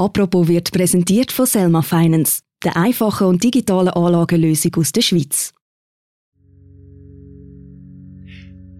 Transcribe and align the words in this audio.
Apropos 0.00 0.48
wird 0.48 0.72
präsentiert 0.72 1.30
von 1.30 1.44
Selma 1.44 1.82
Finance, 1.82 2.40
der 2.64 2.74
einfachen 2.74 3.26
und 3.26 3.44
digitalen 3.44 3.90
Anlagenlösung 3.90 4.74
aus 4.76 4.92
der 4.92 5.02
Schweiz. 5.02 5.52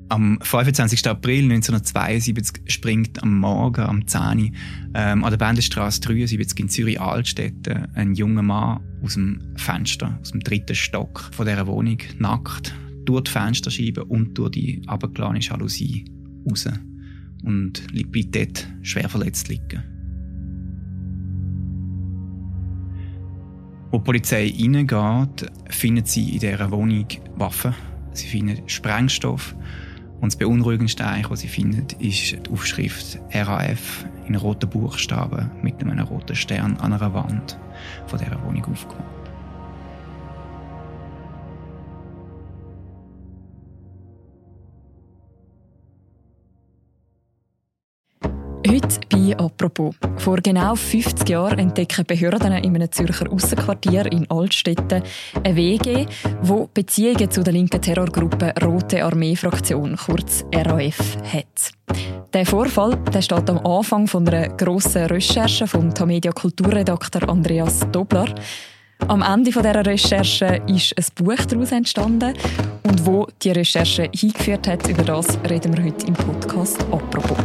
Am 0.08 0.38
25. 0.40 1.06
April 1.06 1.42
1972 1.42 2.62
springt 2.72 3.22
am 3.22 3.38
Morgen, 3.38 3.82
am 3.82 4.06
10 4.06 4.56
ähm, 4.94 5.22
an 5.22 5.30
der 5.30 5.36
Bendenstraße 5.36 6.00
73 6.00 6.58
in 6.58 6.68
Zürich-Altstädte 6.70 7.90
ein 7.94 8.14
junger 8.14 8.42
Mann 8.42 8.80
aus 9.04 9.12
dem 9.12 9.42
Fenster, 9.56 10.18
aus 10.22 10.30
dem 10.30 10.40
dritten 10.40 10.74
Stock 10.74 11.28
von 11.32 11.46
dieser 11.46 11.66
Wohnung, 11.66 11.98
nackt, 12.18 12.74
durch 13.04 13.24
die 13.24 13.30
Fensterscheibe 13.30 14.06
und 14.06 14.38
durch 14.38 14.52
die 14.52 14.80
abgeladene 14.86 15.40
Jalousie 15.40 16.06
raus 16.48 16.66
und 17.44 17.86
bleibt 17.92 18.34
dort 18.34 18.68
schwer 18.80 19.10
verletzt 19.10 19.48
liegen. 19.48 19.99
Wo 23.92 23.98
die 23.98 24.04
Polizei 24.04 24.54
reingeht, 24.56 25.50
findet 25.68 26.06
sie 26.06 26.34
in 26.34 26.38
dieser 26.38 26.70
Wohnung 26.70 27.06
Waffen, 27.34 27.74
sie 28.12 28.28
findet 28.28 28.70
Sprengstoff 28.70 29.56
und 30.20 30.32
das 30.32 30.36
Beunruhigendste, 30.36 31.04
was 31.28 31.40
sie 31.40 31.48
findet, 31.48 31.94
ist 31.94 32.32
die 32.32 32.50
Aufschrift 32.52 33.18
RAF 33.32 34.06
in 34.28 34.36
roten 34.36 34.70
Buchstaben 34.70 35.50
mit 35.62 35.82
einem 35.82 36.06
roten 36.06 36.36
Stern 36.36 36.76
an 36.76 36.92
einer 36.92 37.12
Wand 37.12 37.58
von 38.06 38.20
dieser 38.20 38.40
Wohnung 38.44 38.64
aufgemalt. 38.66 39.19
Heute 48.70 49.00
bei 49.08 49.36
«Apropos». 49.36 49.96
Vor 50.18 50.36
genau 50.36 50.76
50 50.76 51.28
Jahren 51.28 51.58
entdecken 51.58 52.04
Behörden 52.06 52.52
in 52.52 52.76
einem 52.76 52.92
Zürcher 52.92 53.28
Aussenquartier 53.28 54.06
in 54.12 54.30
Altstetten 54.30 55.02
eine 55.42 55.56
WG, 55.56 56.06
wo 56.42 56.68
Beziehungen 56.72 57.28
zu 57.28 57.42
der 57.42 57.52
linken 57.52 57.82
Terrorgruppe 57.82 58.54
Rote 58.62 59.04
Armee-Fraktion, 59.04 59.96
kurz 59.96 60.44
RAF, 60.54 61.16
hat. 61.32 61.72
Der 62.32 62.46
Vorfall 62.46 62.96
der 63.12 63.22
steht 63.22 63.50
am 63.50 63.58
Anfang 63.66 64.06
von 64.06 64.28
einer 64.28 64.50
grossen 64.50 65.06
Recherche 65.06 65.66
vom 65.66 65.92
Tamedia 65.92 66.30
Kulturredakteur 66.30 67.28
Andreas 67.28 67.80
Dobler. 67.90 68.32
Am 69.08 69.22
Ende 69.22 69.50
dieser 69.50 69.84
Recherche 69.84 70.62
ist 70.68 70.94
ein 70.96 71.24
Buch 71.24 71.44
daraus 71.48 71.72
entstanden. 71.72 72.34
Und 72.84 73.04
wo 73.04 73.26
die 73.42 73.50
Recherche 73.50 74.08
hingeführt 74.14 74.68
hat, 74.68 74.86
über 74.86 75.02
das 75.02 75.26
reden 75.48 75.76
wir 75.76 75.84
heute 75.86 76.06
im 76.06 76.14
Podcast 76.14 76.80
«Apropos». 76.92 77.36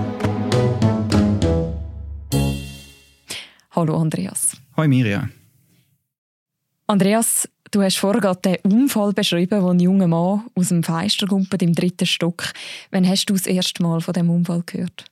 Hallo 3.76 3.98
Andreas. 3.98 4.56
Hallo 4.78 4.88
Mirja. 4.88 5.30
Andreas, 6.88 7.50
du 7.72 7.82
hast 7.82 7.98
vorher 7.98 8.22
gerade 8.22 8.40
den 8.42 8.72
Unfall 8.72 9.12
beschrieben, 9.12 9.62
wo 9.62 9.70
ein 9.70 9.80
junger 9.82 10.08
Mann 10.08 10.46
aus 10.56 10.70
dem 10.70 10.82
Fenster 10.82 11.28
gumpelt 11.28 11.62
im 11.62 11.74
dritten 11.74 12.06
Stock. 12.06 12.54
Wann 12.92 13.06
hast 13.06 13.26
du 13.26 13.34
das 13.34 13.48
erste 13.48 13.84
Mal 13.84 14.00
von 14.00 14.14
dem 14.14 14.30
Unfall 14.30 14.64
gehört? 14.66 15.04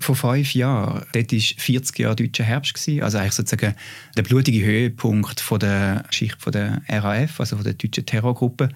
Vor 0.00 0.16
fünf 0.16 0.54
Jahren. 0.54 1.04
Dort 1.12 1.32
war 1.32 1.38
40 1.38 1.98
Jahre 2.00 2.16
deutscher 2.16 2.42
Herbst. 2.42 2.74
Also 3.00 3.18
eigentlich 3.18 3.34
sozusagen 3.34 3.76
der 4.16 4.22
blutige 4.22 4.64
Höhepunkt 4.64 5.38
von 5.38 5.60
der 5.60 6.02
Geschichte 6.08 6.50
der 6.50 6.82
RAF, 6.88 7.38
also 7.38 7.56
von 7.56 7.64
der 7.64 7.74
deutschen 7.74 8.06
Terrorgruppe. 8.06 8.70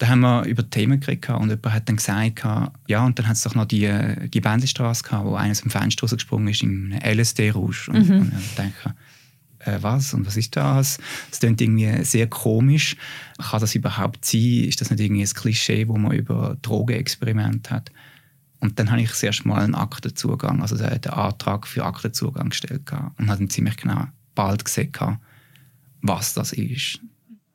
Da 0.00 0.08
haben 0.08 0.20
wir 0.20 0.44
über 0.46 0.68
Themen 0.68 0.98
geredet 0.98 1.28
und 1.28 1.50
jemand 1.50 1.74
hat 1.74 1.86
dann 1.86 1.96
gesagt, 1.96 2.42
ja, 2.88 3.04
und 3.04 3.18
dann 3.18 3.28
hat 3.28 3.36
es 3.36 3.42
doch 3.42 3.54
noch 3.54 3.66
die, 3.66 3.86
die 4.32 4.40
Bändlistraße 4.40 5.02
gehabt, 5.04 5.26
wo 5.26 5.34
einer 5.34 5.50
aus 5.50 5.60
dem 5.60 5.70
Fenster 5.70 6.02
rausgesprungen 6.02 6.48
ist 6.48 6.62
im 6.62 6.92
LSD-Rausch. 6.92 7.90
Und, 7.90 8.08
mhm. 8.08 8.18
und 8.20 8.32
ich 8.40 8.54
denke, 8.54 8.94
äh, 9.58 9.76
was 9.82 10.14
und 10.14 10.26
was 10.26 10.38
ist 10.38 10.56
das? 10.56 10.98
Das 11.28 11.40
klingt 11.40 11.60
irgendwie 11.60 12.02
sehr 12.02 12.26
komisch. 12.28 12.96
Kann 13.38 13.60
das 13.60 13.74
überhaupt 13.74 14.24
sein? 14.24 14.64
Ist 14.64 14.80
das 14.80 14.90
nicht 14.90 15.00
irgendwie 15.00 15.22
ein 15.22 15.28
Klischee, 15.28 15.86
wo 15.86 15.98
man 15.98 16.12
über 16.12 16.56
Drogenexperimente 16.62 17.70
hat? 17.70 17.92
Und 18.60 18.78
dann 18.78 18.90
habe 18.90 19.02
ich 19.02 19.10
das 19.10 19.22
erste 19.22 19.48
Mal 19.48 19.62
einen 19.62 19.74
Aktenzugang, 19.74 20.62
also 20.62 20.76
den 20.76 21.12
Antrag 21.12 21.66
für 21.66 21.84
Aktenzugang 21.84 22.50
gestellt 22.50 22.90
und 23.18 23.28
habe 23.28 23.38
dann 23.38 23.50
ziemlich 23.50 23.76
genau 23.76 24.06
bald 24.34 24.64
gesehen, 24.64 24.92
was 26.02 26.34
das 26.34 26.52
ist. 26.52 27.00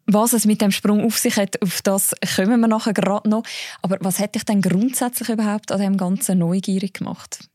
Was 0.07 0.33
es 0.33 0.45
mit 0.45 0.61
dem 0.61 0.71
Sprung 0.71 1.03
auf 1.03 1.17
sich 1.17 1.37
hat, 1.37 1.61
auf 1.61 1.81
das 1.81 2.13
kommen 2.35 2.59
wir 2.59 2.67
nachher 2.67 2.93
gerade 2.93 3.27
noch. 3.27 3.43
Aber 3.81 3.97
was 4.01 4.19
hat 4.19 4.35
dich 4.35 4.43
denn 4.43 4.61
grundsätzlich 4.61 5.29
überhaupt 5.29 5.71
an 5.71 5.81
dem 5.81 5.97
Ganzen 5.97 6.39
neugierig 6.39 6.93
gemacht? 6.93 7.49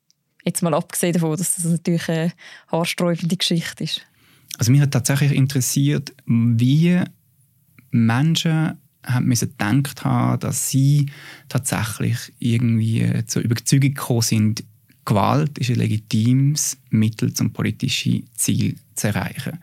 Jetzt 0.44 0.62
mal 0.62 0.74
abgesehen 0.74 1.12
davon, 1.12 1.36
dass 1.36 1.54
das 1.54 1.64
natürlich 1.64 2.08
eine 2.08 2.32
haarsträubende 2.72 3.36
Geschichte 3.36 3.84
ist. 3.84 4.00
Also 4.58 4.72
mich 4.72 4.80
hat 4.80 4.90
tatsächlich 4.90 5.32
interessiert, 5.32 6.12
wie 6.26 7.00
Menschen 7.90 8.78
haben 9.06 9.26
müssen 9.26 9.50
gedacht 9.56 10.04
haben, 10.04 10.40
dass 10.40 10.70
sie 10.70 11.06
tatsächlich 11.48 12.32
irgendwie 12.38 13.24
zur 13.26 13.42
Überzeugung 13.42 13.94
gekommen 13.94 14.22
sind, 14.22 14.64
Gewalt 15.04 15.58
ist 15.58 15.70
ein 15.70 15.76
legitimes 15.76 16.78
Mittel, 16.90 17.32
zum 17.32 17.52
politische 17.52 18.22
Ziel 18.34 18.76
zu 18.94 19.08
erreichen. 19.08 19.58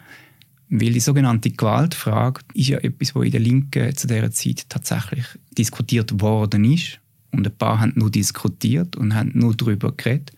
Weil 0.69 0.91
die 0.91 0.99
sogenannte 0.99 1.51
Gewaltfrage 1.51 2.41
ist 2.53 2.67
ja 2.67 2.77
etwas, 2.79 3.15
was 3.15 3.25
in 3.25 3.31
der 3.31 3.39
Linken 3.39 3.95
zu 3.95 4.07
dieser 4.07 4.31
Zeit 4.31 4.69
tatsächlich 4.69 5.25
diskutiert 5.57 6.19
worden 6.19 6.65
ist. 6.65 6.99
Und 7.31 7.47
ein 7.47 7.57
paar 7.57 7.79
haben 7.79 7.93
nur 7.95 8.11
diskutiert 8.11 8.95
und 8.95 9.13
haben 9.13 9.31
nur 9.33 9.55
darüber 9.55 9.91
geredet. 9.91 10.31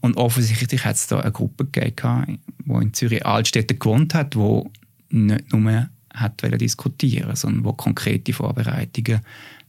Und 0.00 0.16
offensichtlich 0.16 0.84
hat 0.84 0.96
es 0.96 1.08
da 1.08 1.20
eine 1.20 1.32
Gruppe 1.32 1.64
gegeben, 1.66 2.38
die 2.64 2.72
in 2.72 2.94
Zürich 2.94 3.26
Altstädte 3.26 3.74
gewohnt 3.74 4.14
hat, 4.14 4.34
die 4.34 4.62
nicht 5.10 5.52
nur 5.52 5.88
hat 6.14 6.42
diskutieren 6.60 7.34
sondern 7.36 7.64
die 7.64 7.76
konkrete 7.76 8.32
Vorbereitungen 8.32 9.20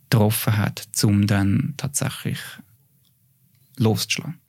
getroffen 0.10 0.58
hat, 0.58 0.88
um 1.04 1.28
dann 1.28 1.74
tatsächlich 1.78 2.40
loszuschlagen. 3.78 4.40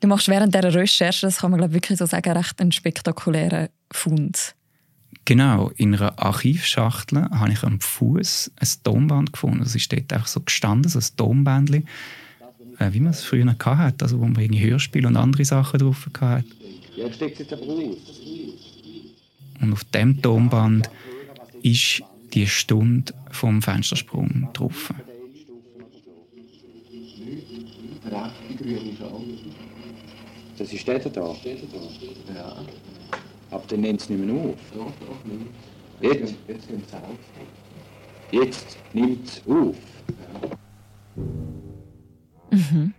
Du 0.00 0.08
machst 0.08 0.28
während 0.28 0.54
dieser 0.54 0.74
Recherche, 0.74 1.26
das 1.26 1.38
kann 1.38 1.50
man 1.50 1.58
glaube 1.58 1.74
wirklich 1.74 1.98
so 1.98 2.06
sagen, 2.06 2.32
recht 2.32 2.60
einen 2.60 2.72
spektakulären 2.72 3.68
Fund. 3.90 4.54
Genau, 5.28 5.70
in 5.76 5.94
einer 5.94 6.18
Archivschachtel 6.18 7.28
habe 7.28 7.52
ich 7.52 7.62
am 7.62 7.80
Fuß 7.80 8.50
ein 8.56 8.68
Tonband 8.82 9.30
gefunden. 9.30 9.60
Es 9.60 9.74
ist 9.74 9.92
dort 9.92 10.10
einfach 10.10 10.26
so 10.26 10.40
gestanden, 10.40 10.90
so 10.90 10.98
ein 10.98 11.16
Tonbändchen, 11.18 11.86
äh, 12.78 12.94
wie 12.94 13.00
man 13.00 13.12
es 13.12 13.24
früher 13.24 13.44
hatte, 13.44 14.06
also 14.06 14.20
wo 14.20 14.24
man 14.24 14.40
irgendwie 14.40 14.64
Hörspiele 14.64 15.06
und 15.06 15.18
andere 15.18 15.44
Sachen 15.44 15.80
drauf 15.80 16.08
hatte. 16.18 16.46
Ja, 16.96 17.12
steckt 17.12 17.40
jetzt 17.40 17.52
aber 17.52 17.60
aus. 17.60 17.98
Und 19.60 19.72
auf 19.74 19.84
dem 19.84 20.22
Tonband 20.22 20.88
ist 21.62 22.02
die 22.32 22.46
Stunde 22.46 23.12
vom 23.30 23.60
Fenstersprung 23.60 24.48
drauf. 24.54 24.94
Das 30.56 30.72
ist 30.72 30.88
der 30.88 30.98
da? 31.00 31.36
Ja. 32.34 32.56
Aber 33.50 33.64
dann 33.68 33.80
nimmt 33.80 34.00
es 34.00 34.08
nicht 34.08 34.24
mehr 34.24 34.34
auf. 34.34 34.56
Doch, 34.74 34.92
doch, 35.00 35.24
nimmt. 35.24 35.48
Jetzt? 36.00 36.34
Jetzt 36.46 36.70
nimmt 36.70 36.86
es 36.86 36.94
auf. 36.94 37.18
Jetzt 38.30 38.78
nimmt 38.92 39.26
es 39.26 39.42
auf. 39.46 39.76
Mhm. 42.50 42.94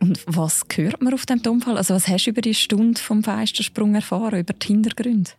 Und 0.00 0.22
was 0.26 0.64
hört 0.74 1.00
man 1.02 1.14
auf 1.14 1.26
dem 1.26 1.40
Unfall? 1.46 1.78
Also 1.78 1.94
was 1.94 2.08
hast 2.08 2.26
du 2.26 2.30
über 2.30 2.42
die 2.42 2.54
Stunde 2.54 3.00
vom 3.00 3.22
Feistersprung 3.22 3.94
erfahren, 3.94 4.40
über 4.40 4.52
die 4.52 4.66
Hintergründe? 4.66 5.30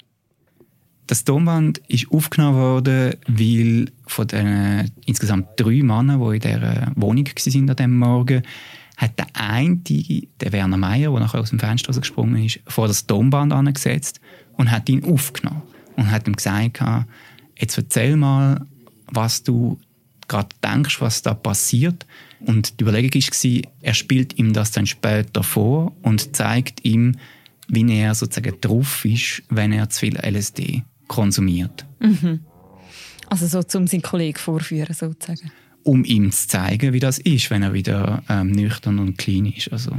Das 1.05 1.23
Tonband 1.23 1.77
ist 1.87 2.11
aufgenommen 2.11 2.57
worden, 2.57 3.13
weil 3.27 3.91
von 4.07 4.27
den 4.27 4.91
insgesamt 5.05 5.47
drei 5.55 5.81
Männern, 5.81 6.19
die 6.19 6.35
in 6.35 6.41
dieser 6.41 6.91
Wohnung 6.95 7.25
waren 7.25 7.69
an 7.69 7.75
diesem 7.75 7.97
Morgen, 7.97 8.43
hat 8.97 9.17
der 9.19 9.27
eine, 9.33 9.77
der 9.77 10.51
Werner 10.51 10.77
Meier, 10.77 11.11
der 11.11 11.19
nachher 11.19 11.39
aus 11.39 11.51
dem 11.51 11.59
Fenster 11.59 11.93
gesprungen 11.93 12.43
ist, 12.43 12.59
vor 12.67 12.87
das 12.87 13.05
Tonband 13.05 13.53
angesetzt 13.53 14.19
und 14.53 14.71
hat 14.71 14.89
ihn 14.89 15.05
aufgenommen 15.05 15.61
und 15.95 16.11
hat 16.11 16.27
ihm 16.27 16.35
gesagt, 16.35 16.81
jetzt 17.57 17.77
erzähl 17.77 18.17
mal, 18.17 18.65
was 19.05 19.44
du 19.44 19.79
gerade 20.27 20.49
denkst, 20.63 20.99
was 20.99 21.21
da 21.21 21.33
passiert. 21.33 22.05
Und 22.39 22.79
die 22.79 22.83
Überlegung 22.83 23.21
war, 23.21 23.71
er 23.81 23.94
spielt 23.94 24.38
ihm 24.38 24.53
das 24.53 24.71
dann 24.71 24.85
später 24.85 25.43
vor 25.43 25.95
und 26.01 26.35
zeigt 26.35 26.83
ihm, 26.83 27.17
wie 27.67 27.89
er 27.93 28.15
sozusagen 28.15 28.59
drauf 28.61 29.05
ist, 29.05 29.43
wenn 29.50 29.71
er 29.71 29.89
zu 29.89 30.01
viel 30.01 30.17
LSD 30.17 30.83
konsumiert. 31.07 31.85
Mhm. 32.00 32.41
Also 33.29 33.47
so 33.47 33.63
zum 33.63 33.88
seinen 33.88 34.01
Kollegen 34.01 34.38
vorführen 34.38 34.93
sozusagen. 34.93 35.51
Um 35.88 36.04
ihm 36.04 36.34
zu 36.34 36.50
zeigen, 36.50 36.92
wie 36.92 37.00
das 37.00 37.18
ist, 37.18 37.50
wenn 37.50 37.63
er 37.63 37.72
wieder 37.72 38.22
ähm, 38.30 38.51
nüchtern 38.51 39.00
und 39.00 39.18
clean 39.18 39.45
ist. 39.45 39.72
Also. 39.72 39.92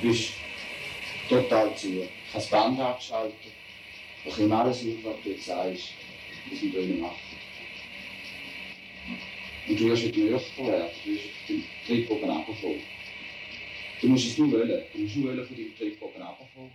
Du 0.00 0.08
bist 0.08 0.30
total 1.28 1.76
zu. 1.76 1.88
Ich 1.88 1.98
habe 1.98 2.08
das 2.32 2.48
Band 2.48 2.80
abgeschaltet. 2.80 3.34
Ich 4.24 4.38
nehme 4.38 4.56
alles 4.56 4.78
auf, 4.78 4.84
was 5.04 5.16
du 5.22 5.28
jetzt 5.28 5.44
sagst. 5.44 5.82
Wir 6.48 6.58
sind 6.58 6.74
drinnen 6.74 7.00
machen. 7.00 7.16
Und 9.68 9.80
du 9.80 9.84
wirst 9.84 10.04
wieder 10.04 10.30
nüchtern 10.32 10.66
werden. 10.68 10.88
Du 11.04 11.10
wirst 11.10 11.24
den 11.46 11.64
Triebbogen 11.86 12.30
runterkommen. 12.30 12.80
Du 14.00 14.08
musst 14.08 14.28
es 14.28 14.38
nur 14.38 14.50
wollen. 14.50 14.82
Du 14.94 14.98
musst 14.98 15.16
nur 15.16 15.28
wollen 15.28 15.46
von 15.46 15.56
deinem 15.56 15.76
Triebbogen 15.76 16.22
runterkommen. 16.22 16.70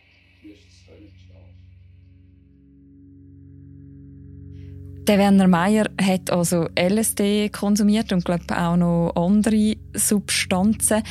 Der 5.07 5.18
Werner 5.18 5.48
Meyer 5.48 5.89
hat 6.00 6.30
also 6.30 6.68
LSD 6.77 7.50
konsumiert 7.50 8.13
und 8.13 8.24
glaube 8.24 8.56
auch 8.56 8.77
noch 8.77 9.13
andere 9.15 9.75
Substanzen. 9.95 11.01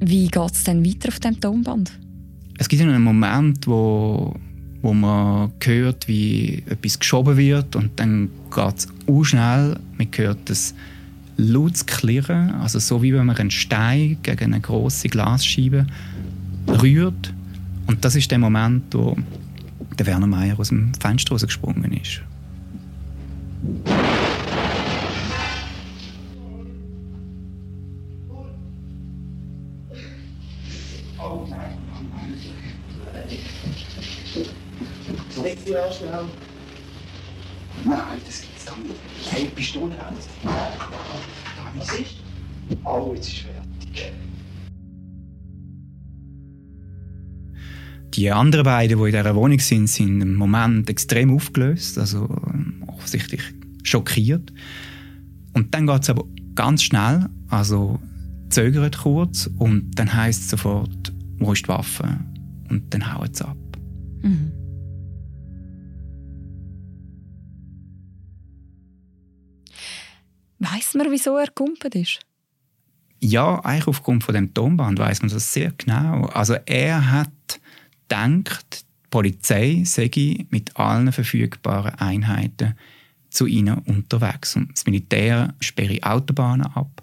Wie 0.00 0.28
geht 0.28 0.52
es 0.52 0.64
denn 0.64 0.84
weiter 0.84 1.08
auf 1.08 1.20
dem 1.20 1.40
Tonband? 1.40 1.92
Es 2.58 2.68
gibt 2.68 2.82
einen 2.82 3.02
Moment, 3.02 3.66
wo, 3.66 4.34
wo 4.82 4.92
man 4.92 5.52
hört, 5.62 6.08
wie 6.08 6.62
etwas 6.68 6.98
geschoben 6.98 7.38
wird 7.38 7.74
und 7.74 7.98
dann 7.98 8.28
geht 8.54 8.76
es 8.76 8.88
auch 9.08 9.24
schnell. 9.24 9.78
Man 9.96 10.08
hört 10.14 10.50
das 10.50 10.74
lautes 11.38 11.86
Klirren, 11.86 12.50
also 12.50 12.78
so 12.78 13.02
wie 13.02 13.14
wenn 13.14 13.26
man 13.26 13.36
einen 13.36 13.50
Stein 13.50 14.18
gegen 14.22 14.52
eine 14.52 14.60
große 14.60 15.08
Glasscheibe 15.08 15.86
rührt. 16.68 17.32
Und 17.86 18.04
das 18.04 18.14
ist 18.14 18.30
der 18.30 18.38
Moment, 18.38 18.84
wo 18.92 19.16
der 19.98 20.06
Werner 20.06 20.26
Meyer 20.26 20.58
aus 20.58 20.68
dem 20.68 20.92
Fenster 20.94 21.30
rausgesprungen 21.30 21.92
ist. 21.92 22.20
Leg 35.42 35.58
sie 35.64 35.76
an, 35.76 35.92
schnell. 35.92 36.24
Nein, 37.84 38.20
das 38.24 38.40
gibt's 38.40 38.64
doch 38.64 38.76
nicht. 38.78 38.94
Hey, 39.30 39.46
Pistole 39.54 39.94
raus. 39.94 40.28
Da, 40.42 40.72
wie 41.74 41.84
siehst 41.84 42.16
du? 42.68 42.76
Oh, 42.84 43.12
jetzt 43.14 43.28
ist 43.28 43.38
fertig. 43.38 44.12
Die 48.14 48.30
anderen 48.30 48.64
beiden, 48.64 48.98
die 48.98 49.04
in 49.04 49.10
dieser 49.10 49.34
Wohnung 49.34 49.58
sind, 49.58 49.88
sind 49.88 50.22
im 50.22 50.34
Moment 50.34 50.88
extrem 50.88 51.34
aufgelöst, 51.34 51.98
also 51.98 52.28
ähm, 52.52 52.82
offensichtlich 52.86 53.42
schockiert. 53.88 54.52
Und 55.52 55.74
dann 55.74 55.86
geht 55.86 56.02
es 56.02 56.10
aber 56.10 56.24
ganz 56.54 56.82
schnell, 56.82 57.28
also 57.48 57.98
zögert 58.50 58.98
kurz 58.98 59.48
und 59.58 59.92
dann 59.98 60.12
heißt 60.12 60.42
es 60.42 60.50
sofort, 60.50 61.12
wo 61.38 61.52
ist 61.52 61.64
die 61.64 61.68
Waffe? 61.68 62.18
Und 62.68 62.92
dann 62.92 63.12
hauen 63.12 63.32
sie 63.32 63.46
ab. 63.46 63.56
Mhm. 64.22 64.52
Weiß 70.58 70.94
man, 70.94 71.10
wieso 71.10 71.36
er 71.36 71.46
gekumpelt 71.46 71.94
ist? 71.94 72.20
Ja, 73.20 73.60
eigentlich 73.64 73.86
aufgrund 73.86 74.24
von 74.24 74.34
dem 74.34 74.52
Tonband 74.52 74.98
weiß 74.98 75.22
man 75.22 75.30
das 75.30 75.52
sehr 75.52 75.72
genau. 75.72 76.26
Also 76.26 76.54
er 76.66 77.10
hat 77.10 77.60
gedacht, 78.08 78.82
die 78.82 79.08
Polizei 79.10 79.82
sei 79.84 80.10
mit 80.50 80.76
allen 80.76 81.12
verfügbaren 81.12 81.94
Einheiten 81.94 82.74
zu 83.36 83.46
ihnen 83.46 83.78
unterwegs. 83.78 84.56
Und 84.56 84.72
das 84.72 84.86
Militär 84.86 85.54
sperre 85.60 85.98
Autobahnen 86.02 86.66
ab. 86.66 87.02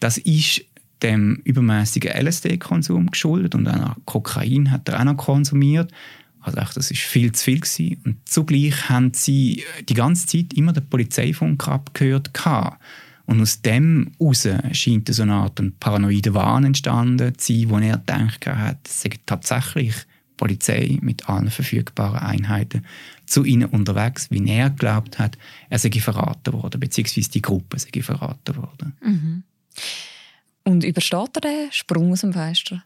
Das 0.00 0.18
ist 0.18 0.64
dem 1.02 1.36
übermäßigen 1.44 2.12
LSD-Konsum 2.12 3.10
geschuldet 3.10 3.54
und 3.54 3.68
auch 3.68 3.96
Kokain 4.06 4.70
hat 4.70 4.88
er 4.88 5.00
auch 5.00 5.04
noch 5.04 5.16
konsumiert. 5.16 5.92
Also 6.40 6.58
echt, 6.58 6.76
das 6.76 6.90
ist 6.90 7.00
viel 7.00 7.32
zu 7.32 7.44
viel 7.44 7.60
gewesen. 7.60 8.00
Und 8.04 8.28
zugleich 8.28 8.88
haben 8.88 9.12
sie 9.12 9.64
die 9.88 9.94
ganze 9.94 10.26
Zeit 10.26 10.54
immer 10.54 10.72
den 10.72 10.88
Polizeifunk 10.88 11.68
abgehört 11.68 12.32
gehabt. 12.34 12.80
Und 13.26 13.40
aus 13.40 13.62
dem 13.62 14.12
heraus 14.18 14.48
scheint 14.72 15.12
so 15.12 15.22
eine 15.22 15.34
Art 15.34 15.60
paranoide 15.78 16.34
Wahn 16.34 16.64
entstanden 16.64 17.36
zu 17.38 17.52
sein, 17.52 17.70
wo 17.70 17.78
er 17.78 17.98
gedacht 17.98 18.46
hat, 18.46 18.78
es 18.86 19.02
sei 19.02 19.10
tatsächlich 19.26 19.94
Polizei 20.42 20.98
mit 21.02 21.28
allen 21.28 21.50
verfügbaren 21.50 22.18
Einheiten 22.18 22.84
zu 23.26 23.44
ihnen 23.44 23.68
unterwegs, 23.68 24.28
wie 24.32 24.44
er 24.50 24.70
glaubt 24.70 25.20
hat, 25.20 25.38
er 25.70 25.78
sei 25.78 25.92
verraten 25.92 26.52
worden, 26.52 26.80
beziehungsweise 26.80 27.30
die 27.30 27.42
Gruppe 27.42 27.78
sei 27.78 28.02
verraten 28.02 28.56
worden. 28.56 28.92
Mhm. 29.00 29.44
Und 30.64 30.82
übersteht 30.82 31.36
er 31.36 31.40
den 31.42 31.70
Sprung 31.70 32.10
aus 32.10 32.22
dem 32.22 32.32
Fenster? 32.32 32.82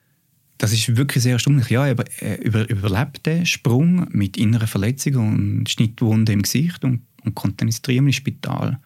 Das 0.59 0.75
ist 0.75 0.99
wirklich 0.99 1.23
sehr 1.23 1.33
erstaunlich. 1.33 1.71
Ja, 1.71 1.87
er 1.87 2.45
über, 2.45 2.69
überlebt 2.69 3.25
den 3.25 3.47
Sprung 3.47 4.07
mit 4.11 4.37
inneren 4.37 4.69
Verletzungen 4.69 5.61
und 5.61 5.71
Schnittwunden 5.71 6.35
im 6.35 6.43
Gesicht 6.43 6.85
und, 6.85 7.07
und 7.25 7.35
kommt 7.35 7.63
dann 7.63 7.69
ins 7.69 7.81
Triemli-Spital, 7.81 8.79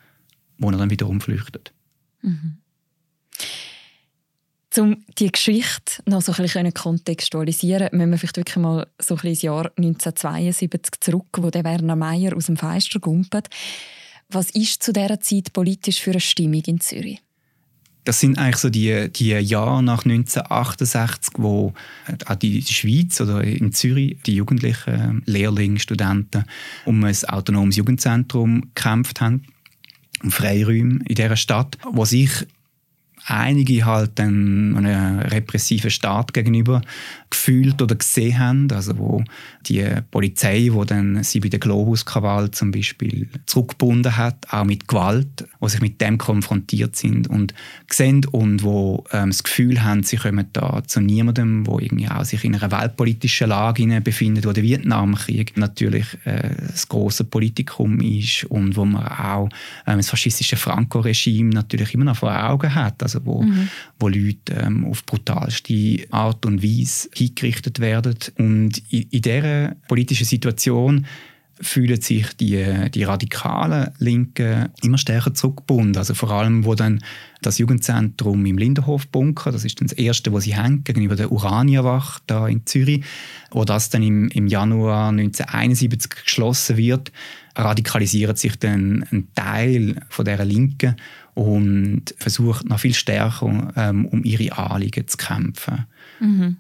wo 0.58 0.70
er 0.70 0.78
dann 0.78 0.90
wiederum 0.90 1.20
flüchtet. 1.20 1.72
Mhm. 2.22 2.58
Um 4.78 5.04
die 5.18 5.32
Geschichte 5.32 6.00
noch 6.06 6.22
so 6.22 6.32
ein 6.32 6.42
bisschen 6.42 6.72
kontextualisieren, 6.72 7.88
müssen 7.92 8.10
wir 8.12 8.18
vielleicht 8.18 8.36
wirklich 8.36 8.56
mal 8.56 8.86
so 9.00 9.16
ein 9.16 9.26
ins 9.26 9.42
Jahr 9.42 9.70
1972 9.76 11.00
zurück, 11.00 11.26
wo 11.38 11.50
der 11.50 11.64
Werner 11.64 11.96
Meyer 11.96 12.36
aus 12.36 12.46
dem 12.46 12.56
Fenster 12.56 13.00
gumpelt. 13.00 13.48
Was 14.28 14.50
ist 14.50 14.82
zu 14.82 14.92
dieser 14.92 15.20
Zeit 15.20 15.52
politisch 15.52 16.00
für 16.00 16.12
eine 16.12 16.20
Stimmung 16.20 16.62
in 16.66 16.80
Zürich? 16.80 17.20
Das 18.04 18.20
sind 18.20 18.38
eigentlich 18.38 18.56
so 18.56 18.70
die, 18.70 19.10
die 19.10 19.30
Jahre 19.30 19.82
nach 19.82 20.04
1968, 20.04 21.34
wo 21.36 21.74
auch 22.26 22.34
die 22.36 22.62
Schweiz 22.62 23.20
oder 23.20 23.42
in 23.42 23.72
Zürich 23.72 24.18
die 24.24 24.36
Jugendlichen, 24.36 25.22
Lehrlinge, 25.26 25.80
Studenten 25.80 26.44
um 26.86 27.02
ein 27.04 27.24
autonomes 27.26 27.76
Jugendzentrum 27.76 28.72
gekämpft 28.74 29.20
haben, 29.20 29.46
um 30.22 30.30
Freiräume 30.30 31.00
in 31.06 31.14
dieser 31.14 31.36
Stadt, 31.36 31.76
wo 31.92 32.04
sich 32.04 32.46
einige 33.30 33.84
halt 33.84 34.18
einem 34.20 34.76
repressiven 34.76 35.90
Staat 35.90 36.34
gegenüber 36.34 36.82
gefühlt 37.30 37.80
oder 37.80 37.94
gesehen 37.94 38.38
haben, 38.38 38.72
also 38.72 38.98
wo 38.98 39.24
die 39.66 39.84
Polizei, 40.10 40.68
wo 40.72 40.84
dann 40.84 41.22
sie 41.22 41.40
bei 41.40 41.48
der 41.48 41.60
Globus-Krawall 41.60 42.50
zum 42.50 42.72
Beispiel 42.72 43.28
zurückgebunden 43.46 44.16
hat, 44.16 44.46
auch 44.50 44.64
mit 44.64 44.88
Gewalt, 44.88 45.46
wo 45.60 45.68
sich 45.68 45.80
mit 45.80 46.00
dem 46.00 46.18
konfrontiert 46.18 46.96
sind 46.96 47.28
und 47.28 47.54
sehen 47.88 48.24
und 48.32 48.64
wo 48.64 49.04
ähm, 49.12 49.30
das 49.30 49.44
Gefühl 49.44 49.82
haben, 49.82 50.02
sie 50.02 50.16
kommen 50.16 50.46
da 50.52 50.82
zu 50.86 51.00
niemandem, 51.00 51.66
wo 51.66 51.78
irgendwie 51.78 52.08
auch 52.08 52.24
sich 52.24 52.44
in 52.44 52.56
einer 52.56 52.72
weltpolitischen 52.72 53.48
Lage 53.48 54.00
befindet, 54.00 54.46
wo 54.46 54.52
der 54.52 54.64
Vietnamkrieg 54.64 55.56
natürlich 55.56 56.06
äh, 56.24 56.50
das 56.66 56.88
große 56.88 57.24
Politikum 57.24 58.00
ist 58.00 58.44
und 58.44 58.76
wo 58.76 58.84
man 58.84 59.06
auch 59.06 59.48
ähm, 59.86 59.98
das 59.98 60.10
faschistische 60.10 60.56
Franco-Regime 60.56 61.50
natürlich 61.50 61.94
immer 61.94 62.06
noch 62.06 62.16
vor 62.16 62.36
Augen 62.36 62.74
hat, 62.74 63.02
also 63.02 63.19
wo, 63.24 63.42
mhm. 63.42 63.68
wo 63.98 64.08
Leute 64.08 64.54
ähm, 64.54 64.84
auf 64.84 65.04
brutalste 65.04 66.06
Art 66.10 66.46
und 66.46 66.62
Weise 66.62 67.08
hingerichtet 67.14 67.80
werden 67.80 68.16
und 68.38 68.82
in, 68.90 69.02
in 69.10 69.22
dieser 69.22 69.76
politischen 69.88 70.26
Situation 70.26 71.06
fühlen 71.60 72.00
sich 72.00 72.34
die, 72.36 72.90
die 72.90 73.04
radikalen 73.04 73.90
Linken 73.98 74.70
immer 74.82 74.96
stärker 74.96 75.34
zurückgebunden. 75.34 75.96
Also 75.96 76.14
vor 76.14 76.30
allem, 76.30 76.64
wo 76.64 76.74
dann 76.74 77.04
das 77.42 77.58
Jugendzentrum 77.58 78.46
im 78.46 78.56
Lindenhof-Bunker, 78.56 79.52
das 79.52 79.64
ist 79.64 79.80
dann 79.80 79.88
das 79.88 79.96
erste, 79.96 80.32
wo 80.32 80.40
sie 80.40 80.56
hängt, 80.56 80.86
gegenüber 80.86 81.16
der 81.16 81.30
Uraniawacht 81.30 82.22
da 82.26 82.48
in 82.48 82.64
Zürich, 82.66 83.04
wo 83.50 83.64
das 83.64 83.90
dann 83.90 84.02
im, 84.02 84.28
im 84.28 84.46
Januar 84.46 85.10
1971 85.10 86.24
geschlossen 86.24 86.76
wird, 86.78 87.12
radikalisiert 87.54 88.38
sich 88.38 88.58
dann 88.58 89.04
ein 89.10 89.28
Teil 89.34 89.96
von 90.08 90.24
der 90.24 90.42
Linken 90.44 90.96
und 91.34 92.14
versucht 92.18 92.68
noch 92.68 92.80
viel 92.80 92.94
stärker 92.94 93.72
ähm, 93.76 94.06
um 94.06 94.24
ihre 94.24 94.56
Anliegen 94.56 95.06
zu 95.06 95.16
kämpfen. 95.16 95.86
Mhm. 96.20 96.56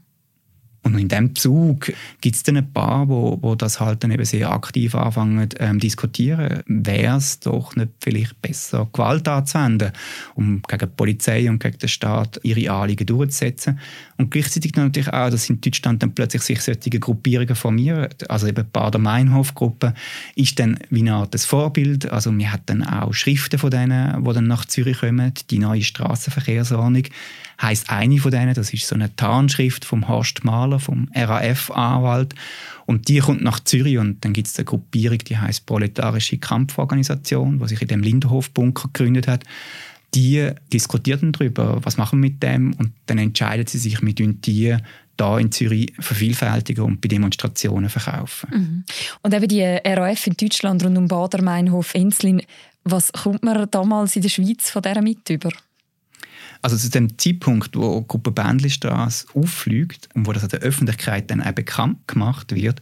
Und 0.82 0.98
in 0.98 1.08
dem 1.08 1.34
Zug 1.34 1.92
gibt 2.22 2.36
es 2.36 2.42
dann 2.42 2.56
ein 2.56 2.72
paar, 2.72 3.06
wo, 3.08 3.38
wo 3.42 3.54
das 3.54 3.80
halt 3.80 4.02
dann 4.02 4.10
eben 4.10 4.24
sehr 4.24 4.50
aktiv 4.50 4.94
anfangen 4.94 5.48
ähm, 5.58 5.78
diskutieren. 5.78 6.62
Wäre 6.66 7.18
es 7.18 7.40
doch 7.40 7.76
nicht 7.76 7.90
vielleicht 8.00 8.40
besser, 8.40 8.88
Gewalt 8.90 9.28
anzuwenden, 9.28 9.92
um 10.34 10.62
gegen 10.62 10.86
die 10.86 10.96
Polizei 10.96 11.50
und 11.50 11.58
gegen 11.58 11.78
den 11.78 11.88
Staat 11.88 12.40
ihre 12.44 12.72
Anliegen 12.72 13.04
durchzusetzen? 13.04 13.78
Und 14.16 14.30
gleichzeitig 14.30 14.74
natürlich 14.74 15.12
auch, 15.12 15.28
dass 15.28 15.50
in 15.50 15.60
Deutschland 15.60 16.02
dann 16.02 16.14
plötzlich 16.14 16.42
sich 16.42 16.62
solche 16.62 16.90
Gruppierungen 16.90 17.56
formieren. 17.56 18.08
Also 18.28 18.46
eben 18.46 18.64
die 18.64 18.70
Bader-Meinhof-Gruppe 18.72 19.92
ist 20.34 20.58
dann 20.58 20.78
wie 20.88 21.00
eine 21.00 21.14
Art 21.14 21.38
Vorbild. 21.38 22.10
Also 22.10 22.36
wir 22.36 22.52
haben 22.52 22.62
dann 22.66 22.84
auch 22.84 23.12
Schriften 23.12 23.58
von 23.58 23.70
denen, 23.70 24.24
die 24.24 24.32
dann 24.32 24.46
nach 24.46 24.64
Zürich 24.64 25.00
kommen, 25.00 25.32
die 25.50 25.58
neue 25.58 25.82
Straßenverkehrsordnung 25.82 27.04
heißt 27.60 27.90
eine 27.90 28.18
von 28.18 28.30
denen, 28.30 28.54
das 28.54 28.72
ist 28.72 28.86
so 28.86 28.94
eine 28.94 29.14
Tarnschrift 29.16 29.84
vom 29.84 30.08
Horst 30.08 30.44
Mahler, 30.44 30.69
vom 30.78 31.08
RAF-Anwalt. 31.14 32.34
Und 32.86 33.08
die 33.08 33.18
kommt 33.18 33.42
nach 33.42 33.60
Zürich 33.60 33.98
und 33.98 34.24
dann 34.24 34.32
gibt 34.32 34.48
es 34.48 34.58
eine 34.58 34.64
Gruppierung, 34.64 35.18
die 35.18 35.36
heißt 35.36 35.66
Proletarische 35.66 36.38
Kampforganisation, 36.38 37.58
die 37.58 37.68
sich 37.68 37.82
in 37.82 37.88
dem 37.88 38.02
Lindenhof-Bunker 38.02 38.90
gegründet 38.92 39.28
hat. 39.28 39.44
Die 40.14 40.50
diskutieren 40.72 41.32
darüber, 41.32 41.78
was 41.82 41.96
machen 41.96 42.20
wir 42.20 42.30
mit 42.30 42.42
dem 42.42 42.74
und 42.74 42.92
dann 43.06 43.18
entscheiden 43.18 43.66
sie 43.66 43.78
sich, 43.78 44.02
mit 44.02 44.18
die 44.18 44.76
da 45.16 45.38
in 45.38 45.52
Zürich 45.52 45.92
vervielfältigen 46.00 46.82
und 46.82 47.00
bei 47.00 47.08
Demonstrationen 47.08 47.90
verkaufen. 47.90 48.50
Mhm. 48.50 48.84
Und 49.22 49.34
eben 49.34 49.48
die 49.48 49.62
RAF 49.62 50.26
in 50.26 50.34
Deutschland 50.34 50.82
rund 50.82 50.96
um 50.96 51.08
Bader, 51.08 51.42
Meinhof, 51.42 51.94
Enslin, 51.94 52.42
was 52.84 53.12
kommt 53.12 53.42
man 53.44 53.70
damals 53.70 54.16
in 54.16 54.22
der 54.22 54.30
Schweiz 54.30 54.70
von 54.70 54.82
dieser 54.82 55.02
mit 55.02 55.28
über? 55.28 55.50
Also 56.62 56.76
zu 56.76 56.90
dem 56.90 57.18
Zeitpunkt, 57.18 57.76
wo 57.76 58.02
Gruppe 58.02 58.30
Bändlistrasse 58.30 59.26
auffliegt 59.34 60.08
und 60.14 60.26
wo 60.26 60.32
das 60.32 60.42
an 60.42 60.50
der 60.50 60.60
Öffentlichkeit 60.60 61.30
dann 61.30 61.42
auch 61.42 61.52
bekannt 61.52 62.06
gemacht 62.06 62.54
wird, 62.54 62.80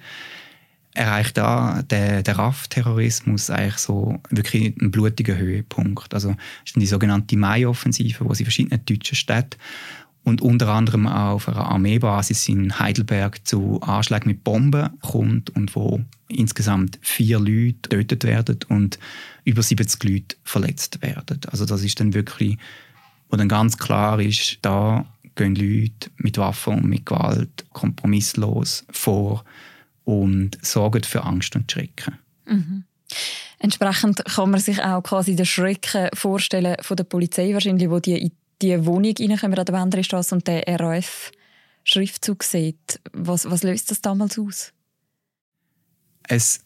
erreicht 0.94 1.36
da 1.36 1.82
der, 1.82 2.22
der 2.22 2.38
RAF-Terrorismus 2.38 3.50
eigentlich 3.50 3.78
so 3.78 4.20
wirklich 4.30 4.74
einen 4.80 4.90
blutigen 4.90 5.36
Höhepunkt. 5.36 6.12
Also 6.12 6.34
ist 6.64 6.74
dann 6.74 6.80
die 6.80 6.86
sogenannte 6.86 7.36
Mai-Offensive, 7.36 8.24
wo 8.24 8.34
sie 8.34 8.44
verschiedene 8.44 8.78
deutsche 8.78 9.14
Städte 9.14 9.58
und 10.24 10.42
unter 10.42 10.68
anderem 10.68 11.06
auch 11.06 11.34
auf 11.34 11.48
einer 11.48 11.66
Armeebasis 11.66 12.48
in 12.48 12.78
Heidelberg 12.78 13.46
zu 13.46 13.80
Anschlägen 13.80 14.28
mit 14.28 14.44
Bomben 14.44 14.90
kommt 15.00 15.50
und 15.50 15.74
wo 15.74 16.00
insgesamt 16.28 16.98
vier 17.00 17.38
Leute 17.38 17.88
getötet 17.88 18.24
werden 18.24 18.58
und 18.68 18.98
über 19.44 19.62
70 19.62 20.04
Leute 20.04 20.36
verletzt 20.44 21.00
werden. 21.00 21.40
Also 21.50 21.64
das 21.64 21.82
ist 21.82 22.00
dann 22.00 22.12
wirklich, 22.12 22.58
wo 23.28 23.36
dann 23.36 23.48
ganz 23.48 23.76
klar 23.76 24.20
ist, 24.20 24.58
da 24.62 25.04
gehen 25.34 25.54
Leute 25.54 26.10
mit 26.16 26.38
Waffen 26.38 26.74
und 26.74 26.86
mit 26.86 27.06
Gewalt 27.06 27.64
kompromisslos 27.72 28.84
vor 28.90 29.44
und 30.04 30.58
sorgen 30.62 31.04
für 31.04 31.24
Angst 31.24 31.54
und 31.54 31.70
Schrecken. 31.70 32.18
Mhm. 32.46 32.84
Entsprechend 33.58 34.24
kann 34.24 34.50
man 34.50 34.60
sich 34.60 34.82
auch 34.82 35.02
quasi 35.02 35.34
den 35.34 35.46
Schrecken 35.46 36.08
vorstellen 36.14 36.76
von 36.80 36.96
der 36.96 37.04
Polizei 37.04 37.52
wahrscheinlich, 37.52 37.90
wo 37.90 37.98
die 37.98 38.18
in 38.18 38.32
die 38.62 38.86
Wohnung 38.86 39.14
reinkommen 39.18 39.58
an 39.58 39.64
der 39.64 39.74
Wenderstraße 39.74 40.34
und 40.34 40.46
der 40.46 40.64
RAF-Schriftzug 40.66 42.42
sieht. 42.42 43.00
Was, 43.12 43.50
was 43.50 43.62
löst 43.62 43.90
das 43.90 44.00
damals 44.00 44.38
aus? 44.38 44.72
Es 46.28 46.60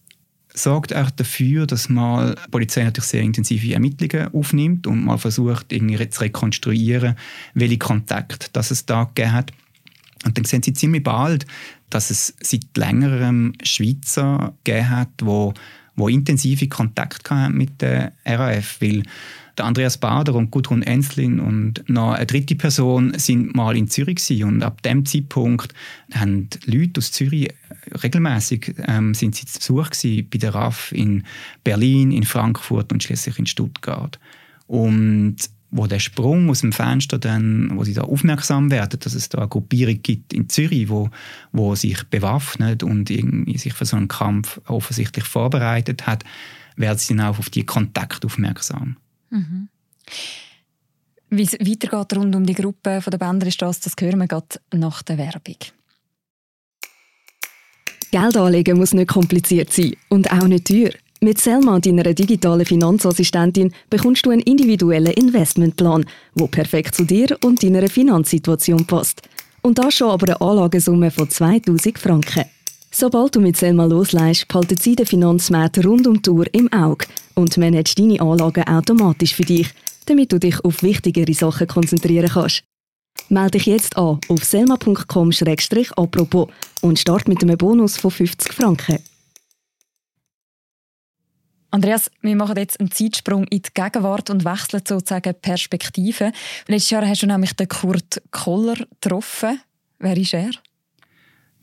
sorgt 0.54 0.94
auch 0.94 1.10
dafür, 1.10 1.66
dass 1.66 1.88
mal 1.88 2.34
die 2.34 2.50
Polizei 2.50 2.84
natürlich 2.84 3.08
sehr 3.08 3.22
intensive 3.22 3.72
Ermittlungen 3.72 4.32
aufnimmt 4.34 4.86
und 4.86 5.04
mal 5.04 5.18
versucht, 5.18 5.72
irgendwie 5.72 6.08
zu 6.08 6.20
rekonstruieren, 6.20 7.16
welche 7.54 7.78
Kontakte 7.78 8.48
das 8.52 8.70
es 8.70 8.86
da 8.86 9.04
gegeben 9.04 9.32
hat. 9.32 9.52
Und 10.24 10.36
dann 10.38 10.44
sehen 10.44 10.62
sie 10.62 10.72
ziemlich 10.72 11.02
bald, 11.02 11.46
dass 11.90 12.10
es 12.10 12.34
seit 12.40 12.76
längerem 12.76 13.54
Schweizer 13.62 14.54
gegeben 14.64 14.90
hat, 14.90 15.10
wo, 15.22 15.52
wo 15.96 16.08
intensive 16.08 16.68
Kontakte 16.68 17.48
mit 17.50 17.80
der 17.80 18.12
RAF, 18.24 18.80
weil 18.80 19.02
der 19.58 19.64
Andreas 19.64 19.98
Bader 19.98 20.34
und 20.34 20.50
Gudrun 20.50 20.82
Enslin 20.82 21.40
und 21.40 21.88
noch 21.88 22.12
eine 22.12 22.26
dritte 22.26 22.54
Person 22.54 23.12
sind 23.18 23.54
mal 23.54 23.76
in 23.76 23.88
Zürich 23.88 24.16
gewesen. 24.16 24.44
und 24.44 24.62
ab 24.62 24.82
dem 24.82 25.04
Zeitpunkt 25.04 25.74
haben 26.14 26.48
Leute 26.66 26.98
aus 26.98 27.12
Zürich 27.12 27.48
regelmäßig 28.02 28.74
ähm, 28.86 29.14
sind 29.14 29.34
sie 29.34 29.46
zu 29.46 29.72
Besuch 29.72 29.90
bei 30.30 30.38
der 30.38 30.54
RAF 30.54 30.92
in 30.92 31.24
Berlin, 31.64 32.12
in 32.12 32.24
Frankfurt 32.24 32.92
und 32.92 33.02
schließlich 33.02 33.38
in 33.38 33.46
Stuttgart. 33.46 34.18
Und 34.66 35.36
wo 35.70 35.86
der 35.86 36.00
Sprung 36.00 36.50
aus 36.50 36.60
dem 36.60 36.72
Fenster 36.72 37.18
dann, 37.18 37.70
wo 37.74 37.84
sie 37.84 37.94
da 37.94 38.02
aufmerksam 38.02 38.70
werden, 38.70 39.00
dass 39.00 39.14
es 39.14 39.30
da 39.30 39.38
eine 39.38 39.48
Gruppierung 39.48 40.02
gibt 40.02 40.34
in 40.34 40.48
Zürich, 40.48 40.90
wo, 40.90 41.10
wo 41.50 41.74
sich 41.74 42.02
bewaffnet 42.04 42.82
und 42.82 43.08
irgendwie 43.08 43.56
sich 43.56 43.72
für 43.72 43.86
so 43.86 43.96
einen 43.96 44.08
Kampf 44.08 44.60
offensichtlich 44.66 45.24
vorbereitet 45.24 46.06
hat, 46.06 46.24
werden 46.76 46.98
sie 46.98 47.16
dann 47.16 47.26
auch 47.26 47.38
auf 47.38 47.48
die 47.48 47.64
Kontakt 47.64 48.24
aufmerksam. 48.24 48.96
Mhm. 49.32 49.68
Wie 51.30 51.42
es 51.42 51.54
weitergeht 51.54 52.16
rund 52.16 52.36
um 52.36 52.44
die 52.44 52.54
Gruppe 52.54 53.00
der 53.10 53.18
Bänderstrasse, 53.18 53.80
das 53.84 53.94
hören 53.98 54.18
wir 54.18 54.28
gerade 54.28 54.60
nach 54.74 55.02
der 55.02 55.16
Werbung. 55.16 55.56
Geld 58.10 58.36
anlegen 58.36 58.76
muss 58.76 58.92
nicht 58.92 59.08
kompliziert 59.08 59.72
sein 59.72 59.96
und 60.10 60.30
auch 60.30 60.46
nicht 60.46 60.66
teuer. 60.66 60.90
Mit 61.22 61.38
Selma, 61.38 61.78
deiner 61.78 62.12
digitalen 62.12 62.66
Finanzassistentin, 62.66 63.72
bekommst 63.88 64.26
du 64.26 64.30
einen 64.30 64.42
individuellen 64.42 65.14
Investmentplan, 65.14 66.04
der 66.34 66.46
perfekt 66.48 66.94
zu 66.94 67.04
dir 67.04 67.38
und 67.44 67.62
deiner 67.62 67.88
Finanzsituation 67.88 68.86
passt. 68.86 69.22
Und 69.62 69.78
das 69.78 69.94
schon 69.94 70.10
aber 70.10 70.26
eine 70.26 70.40
Anlagesumme 70.40 71.10
von 71.10 71.30
2000 71.30 71.98
Franken. 71.98 72.44
Sobald 72.94 73.34
du 73.34 73.40
mit 73.40 73.56
Selma 73.56 73.86
loslässt, 73.86 74.48
behaltet 74.48 74.82
sie 74.82 74.94
den 74.94 75.06
Finanzmarkt 75.06 75.82
rund 75.84 76.06
um 76.06 76.20
die 76.20 76.28
Uhr 76.28 76.46
im 76.52 76.70
Auge 76.72 77.06
und 77.34 77.56
managt 77.56 77.98
deine 77.98 78.20
Anlagen 78.20 78.68
automatisch 78.68 79.34
für 79.34 79.44
dich, 79.44 79.70
damit 80.06 80.30
du 80.30 80.38
dich 80.38 80.62
auf 80.62 80.82
wichtigere 80.82 81.32
Sachen 81.32 81.66
konzentrieren 81.66 82.28
kannst. 82.28 82.64
Melde 83.30 83.52
dich 83.52 83.66
jetzt 83.66 83.96
an 83.96 84.20
auf 84.28 84.44
selma.com-apropos 84.44 86.48
und 86.82 86.98
start 86.98 87.28
mit 87.28 87.42
einem 87.42 87.56
Bonus 87.56 87.96
von 87.96 88.10
50 88.10 88.52
Franken. 88.52 88.98
Andreas, 91.70 92.10
wir 92.20 92.36
machen 92.36 92.58
jetzt 92.58 92.78
einen 92.78 92.90
Zeitsprung 92.90 93.44
in 93.44 93.62
die 93.62 93.70
Gegenwart 93.72 94.28
und 94.28 94.44
wechseln 94.44 94.82
sozusagen 94.86 95.34
Perspektive. 95.40 96.30
Letztes 96.66 96.90
Jahr 96.90 97.08
hast 97.08 97.22
du 97.22 97.26
nämlich 97.26 97.54
den 97.54 97.68
Kurt 97.68 98.20
Koller 98.30 98.76
getroffen. 98.76 99.62
Wer 99.98 100.16
ist 100.18 100.34
er? 100.34 100.50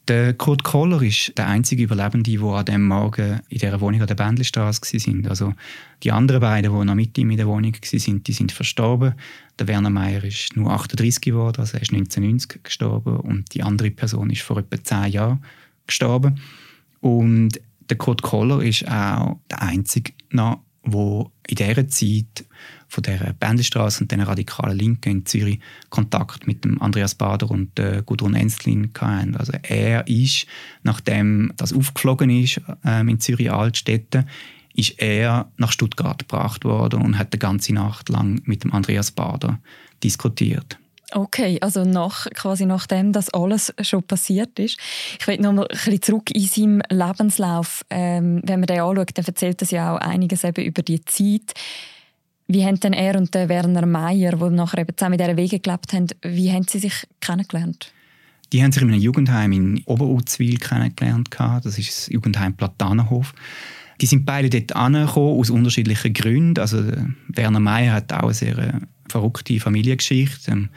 Der 0.10 0.34
Kurt 0.34 0.63
Kohler 0.63 1.04
ist 1.04 1.38
der 1.38 1.46
einzige 1.46 1.84
Überlebende, 1.84 2.32
der 2.32 2.42
an 2.42 2.66
dem 2.66 2.88
Morgen 2.88 3.42
in 3.48 3.60
dieser 3.60 3.80
Wohnung 3.80 4.01
an 4.01 4.08
der 4.08 4.16
Bändlistraße 4.16 4.82
war. 4.82 5.30
Also 5.30 5.54
die 6.01 6.12
anderen 6.12 6.42
beiden, 6.42 6.74
die 6.74 6.86
noch 6.86 6.96
mit 6.96 7.16
ihm 7.20 7.30
in 7.30 7.38
der 7.38 7.46
Wohnung 7.46 7.74
waren, 7.74 8.24
die 8.24 8.34
sind 8.34 8.51
verstorben. 8.51 9.13
Der 9.60 9.68
Werner 9.68 9.92
Meyer 9.92 10.24
ist 10.24 10.56
nur 10.56 10.72
38 10.72 11.22
geworden, 11.22 11.62
also 11.62 11.78
er 11.78 11.84
ist 11.84 11.94
1990 11.94 12.63
gestorben 12.63 13.18
und 13.18 13.54
die 13.54 13.62
andere 13.62 13.92
Person 13.92 14.32
ist 14.32 14.42
vor 14.42 14.58
etwa 14.58 14.84
10 14.84 15.12
Jahren 15.12 15.46
gestorben. 15.86 16.42
Und 17.01 17.62
der 17.88 17.98
Kurt 17.98 18.24
Kohler 18.24 18.63
ist 18.63 18.88
auch 18.88 19.38
der 19.51 19.62
einzige 19.62 20.13
noch, 20.32 20.62
der 20.86 21.30
in 21.50 21.56
dieser 21.56 21.88
Zeit 21.88 22.46
von 22.89 23.03
der 23.03 23.34
Bändestraße 23.39 24.03
und 24.03 24.12
den 24.12 24.22
radikalen 24.22 24.77
Linken 24.77 25.10
in 25.10 25.25
Zürich 25.25 25.60
Kontakt 25.89 26.48
mit 26.48 26.65
dem 26.65 26.81
Andreas 26.81 27.15
Bader 27.15 27.50
und 27.50 27.79
äh, 27.79 28.03
Gudrun 28.05 28.36
Enstlin 28.36 28.91
hatten. 29.00 29.36
Also 29.36 29.53
er 29.62 30.08
ist, 30.08 30.48
nachdem 30.84 31.53
das 31.55 31.72
aufgeflogen 31.72 32.29
ist 32.29 32.60
ähm, 32.84 33.08
in 33.08 33.19
Zürich 33.19 33.51
Altstädte, 33.51 34.25
ist 34.74 35.00
er 35.00 35.51
nach 35.58 35.72
Stuttgart 35.72 36.19
gebracht 36.19 36.65
worden 36.65 37.01
und 37.01 37.17
hat 37.17 37.34
die 37.34 37.39
ganze 37.39 37.74
Nacht 37.74 38.10
lang 38.10 38.41
mit 38.46 38.63
dem 38.63 38.74
Andreas 38.74 39.12
Bader 39.12 39.60
diskutiert. 40.03 40.77
Okay, 41.12 41.58
also 41.62 41.84
nach, 41.86 42.27
quasi 42.36 42.65
nachdem 42.65 43.13
das 43.13 43.34
alles 43.34 43.74
schon 43.81 44.03
passiert 44.03 44.60
ist. 44.60 44.77
Ich 45.19 45.27
will 45.27 45.39
noch 45.39 45.53
mal 45.53 45.63
ein 45.63 45.75
bisschen 45.75 46.01
zurück 46.01 46.29
in 46.31 46.46
seinem 46.46 46.81
Lebenslauf. 46.89 47.84
Ähm, 47.89 48.41
wenn 48.43 48.60
man 48.60 48.67
den 48.67 48.81
anschaut, 48.81 49.17
dann 49.17 49.25
erzählt 49.25 49.62
das 49.62 49.72
ja 49.72 49.96
auch 49.96 50.00
einiges 50.00 50.43
eben 50.43 50.63
über 50.63 50.84
die 50.84 51.03
Zeit. 51.05 51.53
Wie 52.51 52.65
haben 52.65 52.79
denn 52.79 52.94
er 52.94 53.15
und 53.15 53.36
der 53.36 53.48
Werner 53.48 53.86
Meyer, 53.86 54.32
die 54.32 54.56
nachher 54.56 54.79
eben 54.79 54.98
zusammen 54.98 55.13
in 55.13 55.20
dieser 55.20 55.38
Wege 55.38 55.60
gelebt 55.60 55.94
haben, 55.94 56.08
wie 56.24 56.51
haben 56.51 56.65
sie 56.68 56.79
sich 56.79 57.08
kennengelernt? 57.22 57.94
Die 58.51 58.63
haben 58.63 58.72
sich 58.72 58.82
in 58.82 58.89
einem 58.89 59.00
Jugendheim 59.00 59.51
in 59.51 59.84
Oberuzwil 59.86 60.58
kennengelernt. 60.58 61.29
Das 61.38 61.77
ist 61.77 61.89
das 61.89 62.08
Jugendheim 62.08 62.56
Platanenhof. 62.56 63.36
Die 64.01 64.08
sind 64.08 64.25
beide 64.25 64.50
dort 64.50 64.75
angekommen, 64.75 65.39
aus 65.39 65.51
unterschiedlichen 65.51 66.12
Gründen. 66.12 66.60
Also 66.60 66.84
Werner 67.27 67.60
Meyer 67.60 67.94
hat 67.94 68.12
auch 68.13 68.24
eine 68.24 68.34
sehr 68.34 68.58
äh, 68.58 68.74
verrückte 69.08 69.60
Familiengeschichte. 69.60 70.50
Ähm, 70.50 70.70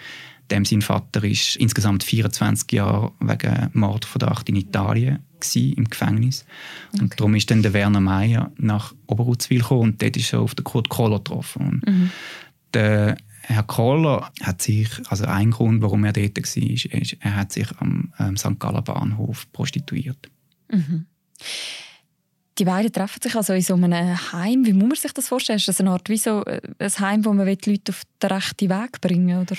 dem 0.51 0.67
sein 0.67 0.83
Vater 0.83 1.25
ist 1.25 1.57
insgesamt 1.57 2.05
24 2.05 2.71
Jahre 2.73 3.13
wegen 3.21 3.71
Mordverdacht 3.73 4.47
in 4.51 4.57
Italien 4.57 5.21
gewesen, 5.43 5.75
im 5.75 5.91
Gefängnis. 5.91 6.45
Okay. 6.93 7.03
Und 7.03 7.21
darum 7.21 7.35
ist 7.35 7.51
dann 7.51 7.63
der 7.63 7.73
Werner 7.73 8.01
Meyer 8.01 8.51
nach 8.57 8.95
Oberuzwil 9.07 9.61
gekommen 9.61 9.83
und 9.83 10.03
dort 10.03 10.17
ist 10.17 10.33
er 10.33 10.41
auf 10.41 10.55
den 10.55 10.65
Kurt 10.65 10.89
Kohler 10.89 11.19
getroffen. 11.19 11.83
Mhm. 11.87 12.11
Der 12.75 13.17
Herr 13.43 13.65
Kohler 13.65 14.31
hat 14.41 14.63
sich, 14.63 14.89
also 15.09 15.25
ein 15.25 15.51
Grund, 15.51 15.83
warum 15.83 16.05
er 16.05 16.13
dort 16.13 16.37
war, 16.39 16.63
ist, 16.63 17.17
er 17.21 17.37
hat 17.37 17.53
sich 17.53 17.69
am 17.79 18.13
ähm, 18.19 18.37
St. 18.37 18.59
Galler 18.59 18.83
Bahnhof 18.83 19.51
prostituiert. 19.53 20.31
Mhm. 20.71 21.07
Die 22.59 22.65
beiden 22.65 22.93
treffen 22.93 23.21
sich 23.21 23.35
also 23.35 23.55
in 23.55 23.63
so 23.63 23.75
einem 23.75 24.33
Heim. 24.33 24.65
Wie 24.67 24.73
muss 24.73 24.89
man 24.89 24.97
sich 24.97 25.13
das 25.13 25.29
vorstellen? 25.29 25.57
Ist 25.57 25.69
das 25.69 25.81
eine 25.81 25.91
Art 25.91 26.09
wie 26.09 26.19
so 26.19 26.45
äh, 26.45 26.61
ein 26.79 26.99
Heim, 26.99 27.25
wo 27.25 27.33
man 27.33 27.47
die 27.47 27.71
Leute 27.71 27.93
auf 27.93 28.03
den 28.23 28.31
rechten 28.31 28.71
Weg 28.71 29.01
bringen 29.01 29.41
oder? 29.41 29.57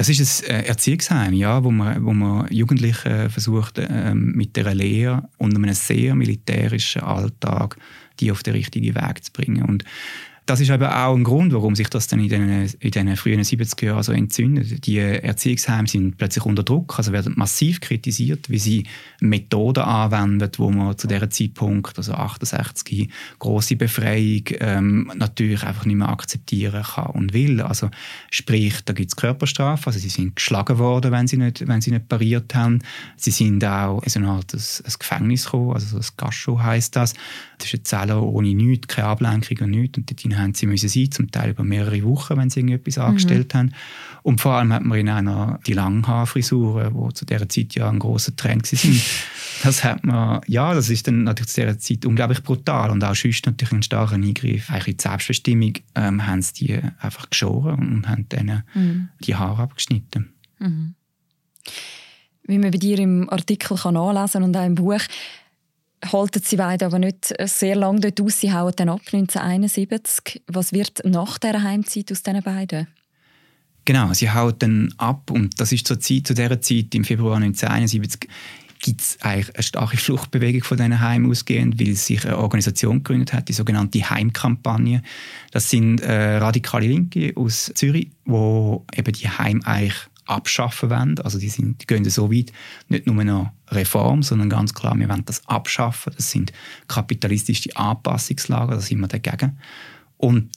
Das 0.00 0.08
ist 0.08 0.48
ein 0.48 0.50
äh, 0.50 0.62
Erziehungsheim, 0.62 1.34
ja, 1.34 1.62
wo 1.62 1.70
man, 1.70 2.02
wo 2.02 2.14
man 2.14 2.50
Jugendliche 2.50 3.28
versucht, 3.28 3.78
ähm, 3.78 4.32
mit 4.34 4.56
der 4.56 4.74
Lehre 4.74 5.28
und 5.36 5.54
einem 5.54 5.74
sehr 5.74 6.14
militärischen 6.14 7.02
Alltag 7.02 7.76
die 8.20 8.30
auf 8.30 8.42
den 8.42 8.54
richtigen 8.54 8.94
Weg 8.94 9.24
zu 9.24 9.32
bringen. 9.32 9.62
Und 9.62 9.84
das 10.46 10.60
ist 10.60 10.70
eben 10.70 10.84
auch 10.84 11.14
ein 11.14 11.22
Grund, 11.22 11.52
warum 11.52 11.76
sich 11.76 11.88
das 11.88 12.06
dann 12.08 12.20
in 12.20 12.28
den, 12.28 12.70
in 12.80 12.90
den 12.90 13.16
frühen 13.16 13.40
70er 13.40 13.86
Jahren 13.86 14.02
so 14.02 14.12
entzündet. 14.12 14.86
Die 14.86 14.98
Erziehungsheime 14.98 15.86
sind 15.86 16.16
plötzlich 16.16 16.44
unter 16.44 16.62
Druck, 16.62 16.98
also 16.98 17.12
werden 17.12 17.34
massiv 17.36 17.80
kritisiert, 17.80 18.50
wie 18.50 18.58
sie 18.58 18.86
Methoden 19.20 19.84
anwenden, 19.84 20.50
wo 20.56 20.70
man 20.70 20.98
zu 20.98 21.06
diesem 21.06 21.30
Zeitpunkt, 21.30 21.98
also 21.98 22.14
68, 22.14 23.08
große 23.38 23.76
Befreiung 23.76 24.42
ähm, 24.58 25.12
natürlich 25.14 25.62
einfach 25.62 25.84
nicht 25.84 25.96
mehr 25.96 26.08
akzeptieren 26.08 26.82
kann 26.82 27.06
und 27.06 27.32
will. 27.32 27.60
Also 27.60 27.90
sprich, 28.30 28.80
da 28.84 28.92
gibt 28.92 29.10
es 29.10 29.16
Körperstrafe, 29.16 29.86
also 29.86 29.98
sie 29.98 30.08
sind 30.08 30.36
geschlagen 30.36 30.78
worden, 30.78 31.12
wenn 31.12 31.28
sie 31.28 31.36
nicht, 31.36 31.66
wenn 31.68 31.80
sie 31.80 31.92
nicht 31.92 32.08
pariert 32.08 32.54
haben. 32.54 32.80
Sie 33.16 33.30
sind 33.30 33.64
auch 33.64 34.02
in 34.02 34.08
so 34.08 34.18
eine 34.18 34.28
Art 34.28 34.52
ein, 34.52 34.60
ein 34.60 34.92
Gefängnis 34.98 35.44
gekommen, 35.44 35.74
also 35.74 35.96
das 35.96 36.16
Gascho 36.16 36.60
heisst 36.60 36.96
das. 36.96 37.14
Das 37.58 37.66
ist 37.66 37.74
eine 37.74 37.82
Zelle 37.82 38.20
ohne 38.20 38.54
nichts, 38.54 38.88
keine 38.88 39.08
Ablenkung 39.08 39.58
und 39.60 39.70
nichts. 39.70 39.98
Und 39.98 40.10
haben 40.38 40.54
sie 40.54 40.66
müssen 40.66 40.88
sein, 40.88 41.10
zum 41.10 41.30
Teil 41.30 41.50
über 41.50 41.64
mehrere 41.64 42.02
Wochen, 42.04 42.36
wenn 42.36 42.50
sie 42.50 42.60
irgendetwas 42.60 42.96
mhm. 42.96 43.02
angestellt 43.02 43.54
haben. 43.54 43.72
Und 44.22 44.40
vor 44.40 44.52
allem 44.52 44.72
hat 44.72 44.84
man 44.84 44.98
in 44.98 45.08
einer 45.08 45.58
die 45.66 45.72
Langhaarfrisuren, 45.72 46.94
wo 46.94 47.10
zu 47.10 47.24
dieser 47.24 47.48
Zeit 47.48 47.74
ja 47.74 47.88
ein 47.88 47.98
großer 47.98 48.36
Trend 48.36 48.70
war, 48.70 48.90
Das 49.62 49.84
hat 49.84 50.04
man, 50.04 50.40
ja, 50.46 50.72
das 50.72 50.88
ist 50.88 51.06
dann 51.06 51.24
natürlich 51.24 51.50
zu 51.50 51.60
dieser 51.60 51.78
Zeit 51.78 52.06
unglaublich 52.06 52.42
brutal 52.42 52.90
und 52.90 53.04
auch 53.04 53.14
sonst 53.14 53.44
natürlich 53.44 53.72
ein 53.72 53.82
starker 53.82 54.14
Eingriff. 54.14 54.70
Eigentlich 54.70 54.88
in 54.88 54.96
die 54.96 55.02
Selbstbestimmung 55.02 55.72
ähm, 55.94 56.26
haben 56.26 56.40
sie 56.40 56.52
die 56.54 56.80
einfach 56.98 57.28
geschoren 57.28 57.78
und 57.78 58.08
haben 58.08 58.28
denen 58.28 58.62
mhm. 58.74 59.08
die 59.20 59.34
Haare 59.34 59.62
abgeschnitten. 59.62 60.32
Mhm. 60.58 60.94
Wie 62.44 62.58
man 62.58 62.70
bei 62.70 62.78
dir 62.78 62.98
im 62.98 63.28
Artikel 63.28 63.76
kann 63.76 63.94
nachlesen 63.94 64.42
und 64.42 64.56
auch 64.56 64.64
im 64.64 64.74
Buch, 64.74 65.02
halten 66.04 66.42
sie 66.44 66.56
beide 66.56 66.86
aber 66.86 66.98
nicht 66.98 67.34
sehr 67.44 67.76
lange 67.76 68.00
dort 68.00 68.20
aus. 68.20 68.40
Sie 68.40 68.52
hauen 68.52 68.72
dann 68.76 68.88
ab 68.88 69.00
1971. 69.12 70.42
Was 70.46 70.72
wird 70.72 71.02
nach 71.04 71.38
dieser 71.38 71.62
Heimzeit 71.62 72.10
aus 72.10 72.22
diesen 72.22 72.42
beiden? 72.42 72.86
Genau, 73.84 74.12
sie 74.12 74.30
hauen 74.30 74.54
dann 74.58 74.94
ab 74.98 75.30
und 75.30 75.58
das 75.60 75.72
ist 75.72 75.86
zur 75.86 75.98
Zeit, 76.00 76.26
zu 76.26 76.34
dieser 76.34 76.60
Zeit 76.60 76.94
im 76.94 77.04
Februar 77.04 77.36
1971 77.36 78.28
gibt 78.80 79.00
es 79.00 79.18
eigentlich 79.20 79.54
eine 79.54 79.62
starke 79.62 79.96
Fluchtbewegung 79.96 80.64
von 80.64 80.78
diesen 80.78 81.00
Heimen 81.00 81.30
ausgehend, 81.30 81.78
weil 81.78 81.94
sich 81.94 82.24
eine 82.24 82.38
Organisation 82.38 82.98
gegründet 82.98 83.32
hat, 83.32 83.48
die 83.48 83.52
sogenannte 83.52 83.98
Heimkampagne. 84.08 85.02
Das 85.50 85.70
sind 85.70 86.00
äh, 86.00 86.36
radikale 86.36 86.86
Linke 86.86 87.32
aus 87.36 87.70
Zürich, 87.74 88.08
wo 88.24 88.86
eben 88.96 89.12
die 89.12 89.28
Heim 89.28 89.60
eigentlich 89.64 89.96
abschaffen 90.30 90.90
wollen. 90.90 91.18
Also 91.20 91.38
die, 91.38 91.48
sind, 91.48 91.82
die 91.82 91.86
gehen 91.86 92.08
so 92.08 92.32
weit, 92.32 92.52
nicht 92.88 93.06
nur 93.06 93.20
eine 93.20 93.52
Reform, 93.68 94.22
sondern 94.22 94.48
ganz 94.48 94.72
klar, 94.72 94.98
wir 94.98 95.08
wollen 95.08 95.24
das 95.24 95.46
abschaffen. 95.46 96.12
Das 96.16 96.30
sind 96.30 96.52
kapitalistische 96.88 97.76
Anpassungslager, 97.76 98.74
da 98.74 98.80
sind 98.80 99.00
wir 99.00 99.08
dagegen. 99.08 99.58
Und 100.16 100.50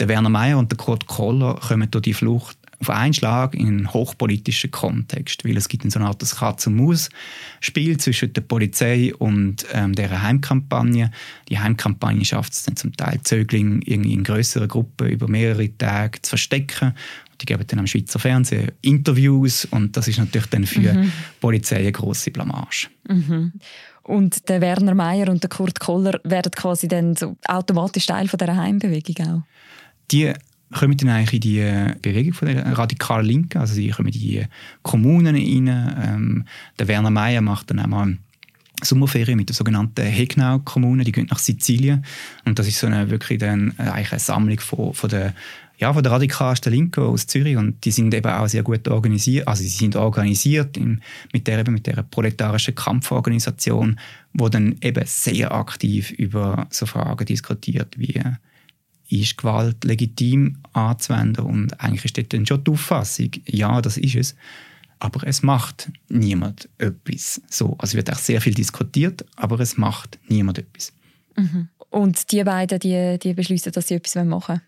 der 0.00 0.08
Werner 0.08 0.28
Mayer 0.28 0.58
und 0.58 0.70
der 0.70 0.76
Kurt 0.76 1.06
Koller 1.06 1.54
kommen 1.54 1.90
durch 1.90 2.02
die 2.02 2.14
Flucht 2.14 2.58
auf 2.80 2.90
einen 2.90 3.14
Schlag 3.14 3.54
in 3.54 3.68
einen 3.68 3.92
hochpolitischen 3.94 4.70
Kontext, 4.70 5.44
weil 5.44 5.56
es 5.56 5.68
gibt 5.68 5.90
so 5.90 5.98
eine 5.98 6.08
Art 6.08 6.22
Katz-und-Maus-Spiel 6.24 7.96
zwischen 7.98 8.32
der 8.32 8.42
Polizei 8.42 9.14
und 9.14 9.64
ähm, 9.72 9.94
der 9.94 10.22
Heimkampagne. 10.22 11.10
Die 11.48 11.58
Heimkampagne 11.58 12.24
schafft 12.24 12.52
es 12.52 12.64
dann 12.64 12.76
zum 12.76 12.94
Teil, 12.94 13.20
Zöglinge 13.22 13.80
in 13.84 14.24
größeren 14.24 14.68
Gruppen 14.68 15.08
über 15.08 15.28
mehrere 15.28 15.76
Tage 15.78 16.20
zu 16.22 16.30
verstecken. 16.30 16.94
Die 17.40 17.46
geben 17.46 17.64
dann 17.66 17.80
am 17.80 17.86
Schweizer 17.86 18.18
Fernsehen 18.18 18.72
Interviews 18.82 19.64
und 19.66 19.96
das 19.96 20.08
ist 20.08 20.18
natürlich 20.18 20.48
dann 20.48 20.66
für 20.66 20.80
mhm. 20.80 21.02
die 21.02 21.10
Polizei 21.40 21.76
eine 21.76 21.92
grosse 21.92 22.30
Blamage. 22.30 22.88
Mhm. 23.08 23.52
Und 24.04 24.48
der 24.48 24.60
Werner 24.60 24.94
Mayer 24.94 25.28
und 25.30 25.42
der 25.42 25.48
Kurt 25.48 25.80
Koller 25.80 26.20
werden 26.24 26.52
quasi 26.52 26.88
dann 26.88 27.16
so 27.16 27.36
automatisch 27.46 28.06
Teil 28.06 28.28
von 28.28 28.38
dieser 28.38 28.56
Heimbewegung 28.56 29.26
auch? 29.26 29.42
Die 30.10 30.32
kommen 30.74 30.96
dann 30.96 31.08
eigentlich 31.08 31.34
in 31.34 31.40
die 31.40 31.60
äh, 31.60 31.94
Bewegung 32.02 32.34
von 32.34 32.48
der 32.48 32.76
radikalen 32.76 33.24
Linken, 33.24 33.58
also 33.58 33.74
sie 33.74 33.88
kommen 33.88 34.08
in 34.08 34.12
die 34.12 34.46
Kommunen 34.82 35.34
rein. 35.34 35.94
Ähm, 36.02 36.44
der 36.78 36.88
Werner 36.88 37.10
Mayer 37.10 37.40
macht 37.40 37.70
dann 37.70 37.78
einmal 37.78 38.18
Sommerferien 38.82 39.38
mit 39.38 39.48
der 39.48 39.56
sogenannten 39.56 40.04
Hegnau-Kommune, 40.04 41.04
die 41.04 41.12
gehen 41.12 41.28
nach 41.30 41.38
Sizilien 41.38 42.04
und 42.44 42.58
das 42.58 42.66
ist 42.66 42.80
so 42.80 42.86
eine 42.86 43.08
wirklich 43.08 43.38
dann 43.38 43.78
eigentlich 43.78 44.12
eine 44.12 44.20
Sammlung 44.20 44.60
von, 44.60 44.92
von 44.92 45.08
der 45.08 45.34
ja, 45.78 45.92
von 45.92 46.02
der 46.02 46.12
radikalsten 46.12 46.72
Linken 46.72 47.04
aus 47.04 47.26
Zürich 47.26 47.56
und 47.56 47.84
die 47.84 47.90
sind 47.90 48.14
eben 48.14 48.30
auch 48.30 48.46
sehr 48.46 48.62
gut 48.62 48.86
organisiert, 48.88 49.48
also 49.48 49.62
sie 49.62 49.68
sind 49.68 49.96
organisiert 49.96 50.76
in, 50.76 51.00
mit 51.32 51.46
der 51.46 51.68
mit 51.70 51.86
der 51.86 52.02
proletarischen 52.02 52.74
Kampforganisation, 52.74 53.98
wo 54.32 54.48
dann 54.48 54.76
eben 54.82 55.04
sehr 55.06 55.52
aktiv 55.52 56.10
über 56.12 56.66
so 56.70 56.86
Fragen 56.86 57.26
diskutiert 57.26 57.98
wie 57.98 58.20
ist 59.08 59.36
Gewalt 59.36 59.84
legitim 59.84 60.58
anzuwenden? 60.72 61.44
Und 61.44 61.80
eigentlich 61.80 62.04
ist 62.04 62.32
dann 62.32 62.46
schon 62.46 62.64
die 62.64 62.70
Auffassung, 62.70 63.30
ja, 63.46 63.80
das 63.80 63.96
ist 63.96 64.14
es. 64.14 64.34
Aber 64.98 65.26
es 65.26 65.42
macht 65.42 65.90
niemand 66.08 66.68
etwas. 66.78 67.42
So, 67.50 67.76
also 67.78 67.96
wird 67.96 68.10
auch 68.10 68.18
sehr 68.18 68.40
viel 68.40 68.54
diskutiert, 68.54 69.24
aber 69.36 69.60
es 69.60 69.76
macht 69.76 70.18
niemand 70.28 70.58
etwas. 70.58 70.92
Mhm. 71.36 71.68
Und 71.90 72.32
die 72.32 72.42
beiden, 72.42 72.78
die, 72.78 73.18
die 73.22 73.34
beschließen, 73.34 73.72
dass 73.72 73.88
sie 73.88 73.94
etwas 73.94 74.14
machen 74.24 74.48
wollen? 74.48 74.60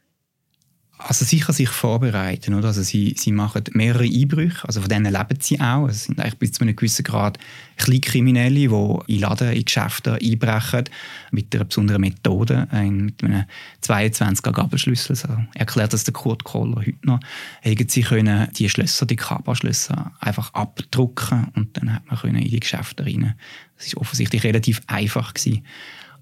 Also 0.99 1.27
sicher 1.27 1.53
sich 1.53 1.69
vorbereiten, 1.69 2.55
oder? 2.55 2.69
Also 2.69 2.83
sie, 2.83 3.15
sie 3.19 3.31
machen 3.31 3.65
mehrere 3.75 4.05
Einbrüche, 4.05 4.67
also 4.67 4.81
von 4.81 4.89
denen 4.89 5.13
leben 5.13 5.39
sie 5.41 5.61
auch. 5.61 5.89
Es 5.89 6.05
sind 6.05 6.19
eigentlich 6.19 6.39
bis 6.39 6.53
zu 6.53 6.63
einem 6.63 6.75
gewissen 6.75 7.05
Grad 7.05 7.39
Kleinkriminelle, 7.77 8.69
die 8.69 9.13
in 9.15 9.21
Laden, 9.21 9.53
in 9.53 9.65
Geschäfte 9.65 10.15
einbrechen, 10.15 10.85
mit 11.33 11.55
einer 11.55 11.67
besonderen 11.67 12.01
Methode, 12.01 12.67
ein, 12.71 13.05
mit 13.05 13.23
einem 13.23 13.45
22er 13.83 14.53
Gabelschlüssel. 14.53 15.17
Also 15.17 15.37
erklärt 15.55 15.93
das 15.93 16.05
der 16.05 16.15
Kurt 16.15 16.45
Kohler 16.45 16.77
heute 16.77 16.95
noch. 17.03 17.21
Sie 17.63 18.03
können 18.03 18.49
die 18.57 18.69
Schlösser, 18.71 19.05
die 19.05 19.17
Kaba-Schlösser 19.17 20.13
einfach 20.21 20.55
abdrucken 20.55 21.49
und 21.55 21.77
dann 21.77 21.93
hat 21.93 22.07
man 22.07 22.37
in 22.37 22.49
die 22.49 22.61
Geschäfte 22.61 23.05
rein. 23.05 23.35
Das 23.77 23.87
ist 23.87 23.99
offensichtlich 23.99 24.45
relativ 24.45 24.81
einfach 24.87 25.35
gewesen. 25.35 25.63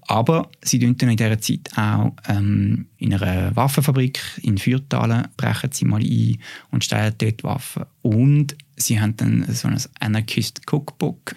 Aber 0.07 0.49
sie 0.63 0.79
dann 0.79 0.95
in 1.09 1.17
dieser 1.17 1.39
Zeit 1.39 1.69
auch 1.75 2.13
ähm, 2.27 2.87
in 2.97 3.13
einer 3.13 3.55
Waffenfabrik 3.55 4.19
in 4.41 4.57
Fürthalen 4.57 5.27
brechen 5.35 5.71
sie 5.71 5.85
mal 5.85 6.01
ein 6.01 6.37
und 6.71 6.83
stellen 6.83 7.15
dort 7.17 7.43
Waffen. 7.43 7.85
Und 8.01 8.55
sie 8.75 8.99
haben 8.99 9.17
dann 9.17 9.45
so 9.49 9.67
ein 9.67 9.81
Anarchist 9.99 10.61
Cookbook, 10.71 11.33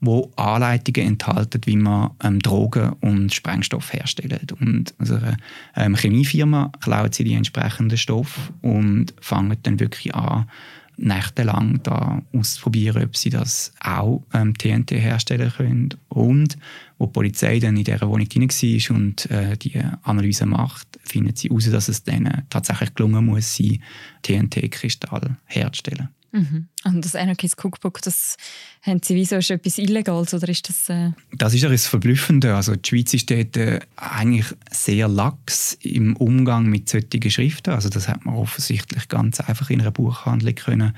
wo 0.00 0.30
Anleitungen 0.36 1.08
enthalten, 1.08 1.60
wie 1.64 1.76
man 1.76 2.10
ähm, 2.22 2.38
Drogen 2.38 2.92
und 3.00 3.34
Sprengstoff 3.34 3.92
herstellt. 3.92 4.52
Und 4.52 4.94
aus 5.00 5.10
einer 5.10 5.36
ähm, 5.74 5.96
Chemiefirma 5.96 6.70
klauen 6.80 7.12
sie 7.12 7.24
die 7.24 7.34
entsprechenden 7.34 7.98
Stoffe 7.98 8.52
und 8.62 9.14
fangen 9.20 9.56
dann 9.62 9.80
wirklich 9.80 10.14
an, 10.14 10.48
nächtelang 10.96 11.82
da 11.82 12.22
auszuprobieren, 12.32 13.04
ob 13.04 13.16
sie 13.16 13.30
das 13.30 13.72
auch 13.80 14.22
ähm, 14.32 14.56
TNT 14.56 14.92
herstellen 14.92 15.52
können. 15.56 15.88
Und 16.08 16.56
wo 16.98 17.06
die 17.06 17.12
Polizei 17.12 17.58
dann 17.58 17.76
in 17.76 17.84
dieser 17.84 18.08
Wohnung 18.08 18.28
drin 18.28 18.48
war 18.48 18.96
und 18.96 19.30
äh, 19.30 19.56
die 19.56 19.80
Analyse 20.02 20.46
macht, 20.46 20.86
findet 21.02 21.38
sie 21.38 21.48
heraus, 21.48 21.70
dass 21.70 21.88
es 21.88 22.04
denen 22.04 22.42
tatsächlich 22.50 22.94
gelungen 22.94 23.26
muss, 23.26 23.60
TNT-Kristall 24.22 25.36
herzustellen. 25.44 26.08
Mhm. 26.34 26.66
Und 26.82 27.04
das 27.04 27.14
Anarchist 27.14 27.64
Cookbook, 27.64 28.02
das 28.02 28.36
haben 28.82 29.00
Sie 29.04 29.14
wieso 29.14 29.36
ist 29.36 29.50
etwas 29.50 29.78
Illegales 29.78 30.34
oder 30.34 30.48
ist 30.48 30.68
das? 30.68 30.88
Äh 30.88 31.12
das 31.32 31.54
ist 31.54 31.62
ja 31.62 31.68
das 31.68 31.86
Verblüffende. 31.86 32.56
Also 32.56 32.74
die 32.74 32.88
Schweiz 32.88 33.14
ist 33.14 33.30
dort 33.30 33.56
äh, 33.56 33.78
eigentlich 33.94 34.46
sehr 34.68 35.06
lax 35.06 35.74
im 35.80 36.16
Umgang 36.16 36.66
mit 36.66 36.88
solchen 36.88 37.30
Schriften. 37.30 37.70
Also 37.70 37.88
das 37.88 38.08
hat 38.08 38.24
man 38.24 38.34
offensichtlich 38.34 39.06
ganz 39.06 39.38
einfach 39.38 39.70
in 39.70 39.80
einer 39.80 39.92
Buchhandlung 39.92 40.56
können 40.56 40.94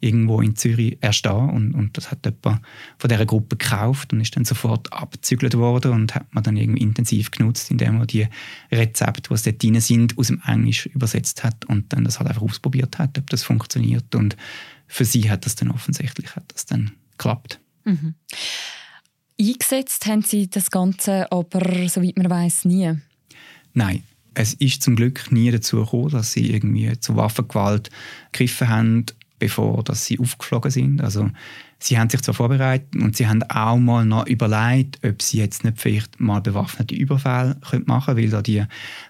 irgendwo 0.00 0.40
in 0.40 0.56
Zürich 0.56 0.96
erstehen 1.00 1.50
und, 1.50 1.74
und 1.74 1.96
das 1.96 2.10
hat 2.10 2.24
jemand 2.24 2.62
von 2.98 3.10
dieser 3.10 3.26
Gruppe 3.26 3.56
gekauft 3.56 4.12
und 4.12 4.20
ist 4.20 4.34
dann 4.34 4.44
sofort 4.46 4.92
abgezügelt 4.92 5.56
worden 5.56 5.92
und 5.92 6.14
hat 6.14 6.34
man 6.34 6.42
dann 6.42 6.56
irgendwie 6.56 6.82
intensiv 6.82 7.30
genutzt, 7.30 7.70
indem 7.70 7.98
man 7.98 8.06
die 8.06 8.26
Rezepte, 8.72 9.34
die 9.34 9.42
dort 9.42 9.62
drin 9.62 9.80
sind, 9.80 10.16
aus 10.18 10.28
dem 10.28 10.40
Englisch 10.46 10.86
übersetzt 10.86 11.44
hat 11.44 11.66
und 11.66 11.92
dann 11.92 12.04
das 12.04 12.18
halt 12.18 12.28
einfach 12.28 12.42
ausprobiert 12.42 12.98
hat, 12.98 13.18
ob 13.18 13.28
das 13.28 13.42
funktioniert 13.42 14.14
und 14.14 14.36
für 14.90 15.04
sie 15.04 15.30
hat 15.30 15.46
das 15.46 15.54
dann 15.54 15.70
offensichtlich 15.70 16.34
hat 16.34 16.44
das 16.52 16.66
dann 16.66 16.92
geklappt. 17.12 17.60
Mhm. 17.84 18.14
Eingesetzt 19.40 20.04
haben 20.06 20.22
Sie 20.22 20.50
das 20.50 20.70
Ganze 20.70 21.30
aber, 21.32 21.88
soweit 21.88 22.18
man 22.18 22.28
weiß, 22.28 22.66
nie? 22.66 22.98
Nein, 23.72 24.02
es 24.34 24.54
ist 24.54 24.82
zum 24.82 24.96
Glück 24.96 25.30
nie 25.32 25.50
dazu 25.50 25.76
gekommen, 25.76 26.10
dass 26.10 26.32
sie 26.32 26.50
irgendwie 26.50 26.98
zu 26.98 27.16
Waffengewalt 27.16 27.90
gegriffen 28.32 28.68
haben, 28.68 29.06
bevor 29.40 29.82
dass 29.82 30.06
sie 30.06 30.20
aufgeflogen 30.20 30.70
sind. 30.70 31.00
Also 31.02 31.28
sie 31.80 31.98
haben 31.98 32.08
sich 32.08 32.22
zwar 32.22 32.34
vorbereitet 32.34 32.94
und 32.94 33.16
sie 33.16 33.26
haben 33.26 33.42
auch 33.44 33.78
mal 33.78 34.04
noch 34.04 34.26
überlegt, 34.28 35.04
ob 35.04 35.20
sie 35.20 35.38
jetzt 35.38 35.64
nicht 35.64 35.80
vielleicht 35.80 36.20
mal 36.20 36.40
bewaffnete 36.40 36.94
Überfälle 36.94 37.56
machen 37.86 38.14
können, 38.14 38.18
weil 38.18 38.30
da 38.30 38.42
die 38.42 38.64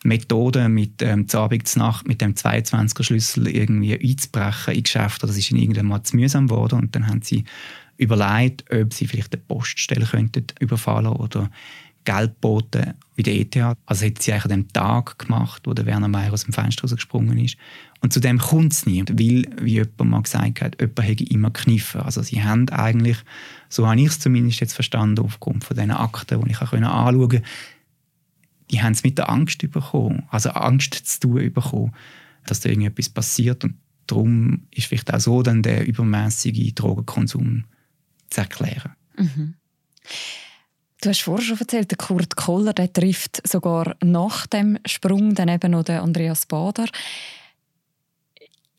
Methode 0.05 0.71
mit 0.71 1.03
ähm, 1.03 1.27
Abend 1.35 1.77
Nacht 1.77 2.09
mit 2.09 2.23
dem 2.23 2.35
22er 2.35 3.03
Schlüssel 3.03 3.49
irgendwie 3.49 4.01
einzubrechen 4.01 4.75
in 4.75 4.83
Geschäfte, 4.85 5.27
das 5.27 5.37
ist 5.37 5.51
ihnen 5.51 5.61
irgendwann 5.61 5.87
mal 5.87 6.03
zu 6.03 6.16
mühsam 6.16 6.47
geworden 6.47 6.81
und 6.81 6.95
dann 6.95 7.09
haben 7.09 7.23
sie 7.23 7.45
überlegt, 7.99 8.64
ob 8.73 8.95
sie 8.95 9.07
vielleicht 9.07 9.35
eine 9.35 9.43
Poststelle 9.43 10.07
könnten 10.07 10.47
überfallen 10.59 11.09
oder 11.09 11.51
Geldboten 12.05 12.95
wie 13.15 13.23
der 13.23 13.35
ETH. 13.35 13.77
Also 13.87 14.07
hätte 14.07 14.23
sie 14.23 14.33
eigentlich 14.33 14.45
an 14.45 14.51
dem 14.51 14.69
Tag 14.73 15.19
gemacht, 15.19 15.63
wo 15.67 15.75
der 15.75 15.87
Werner 15.87 16.09
Mayer 16.09 16.33
aus 16.33 16.45
dem 16.45 16.53
Fenster 16.53 16.83
rausgesprungen 16.83 17.39
ist. 17.39 17.57
Und 18.01 18.13
zu 18.13 18.21
dem 18.21 18.39
kommt 18.39 18.73
es 18.73 18.87
nie, 18.87 19.05
weil, 19.07 19.45
wie 19.61 19.75
jemand 19.75 20.05
mal 20.05 20.23
gesagt 20.23 20.63
hat, 20.63 20.81
jemand 20.81 21.03
hätte 21.03 21.25
immer 21.25 21.51
Kniffe. 21.51 22.05
Also 22.05 22.23
sie 22.23 22.43
haben 22.43 22.69
eigentlich, 22.71 23.19
so 23.69 23.87
habe 23.87 24.01
ich 24.01 24.07
es 24.07 24.21
zumindest 24.21 24.61
jetzt 24.61 24.73
verstanden, 24.73 25.25
aufgrund 25.25 25.65
von 25.65 25.77
diesen 25.77 25.91
Akten, 25.91 26.43
die 26.43 26.51
ich 26.51 26.61
anschauen 26.61 26.83
konnte, 26.83 27.43
die 28.71 28.83
haben 28.83 28.93
es 28.93 29.03
mit 29.03 29.19
der 29.19 29.29
Angst 29.29 29.59
bekommen, 29.71 30.25
also 30.31 30.51
Angst 30.51 30.95
zu 30.95 31.21
tun 31.21 31.53
bekommen, 31.53 31.95
dass 32.47 32.61
da 32.61 32.69
irgendetwas 32.69 33.09
passiert. 33.09 33.65
Und 33.65 33.75
darum 34.07 34.67
ist 34.71 34.87
vielleicht 34.87 35.13
auch 35.13 35.21
so 35.21 35.43
dann 35.43 35.63
der 35.63 35.87
übermäßige 35.87 36.75
Drogenkonsum 36.75 37.65
zu 38.31 38.41
erklären. 38.41 38.93
Mhm. 39.19 39.55
Du 41.01 41.09
hast 41.09 41.23
vorher 41.23 41.45
schon 41.45 41.59
erzählt, 41.59 41.91
der 41.91 41.99
Kurt 41.99 42.37
Koller 42.37 42.75
der 42.75 42.93
trifft 42.93 43.47
sogar 43.49 43.97
nach 44.05 44.47
dem 44.47 44.79
Sprung 44.85 45.35
dann 45.35 45.49
eben 45.49 45.71
noch 45.71 45.85
den 45.85 46.01
Andreas 46.01 46.45
Bader. 46.45 46.87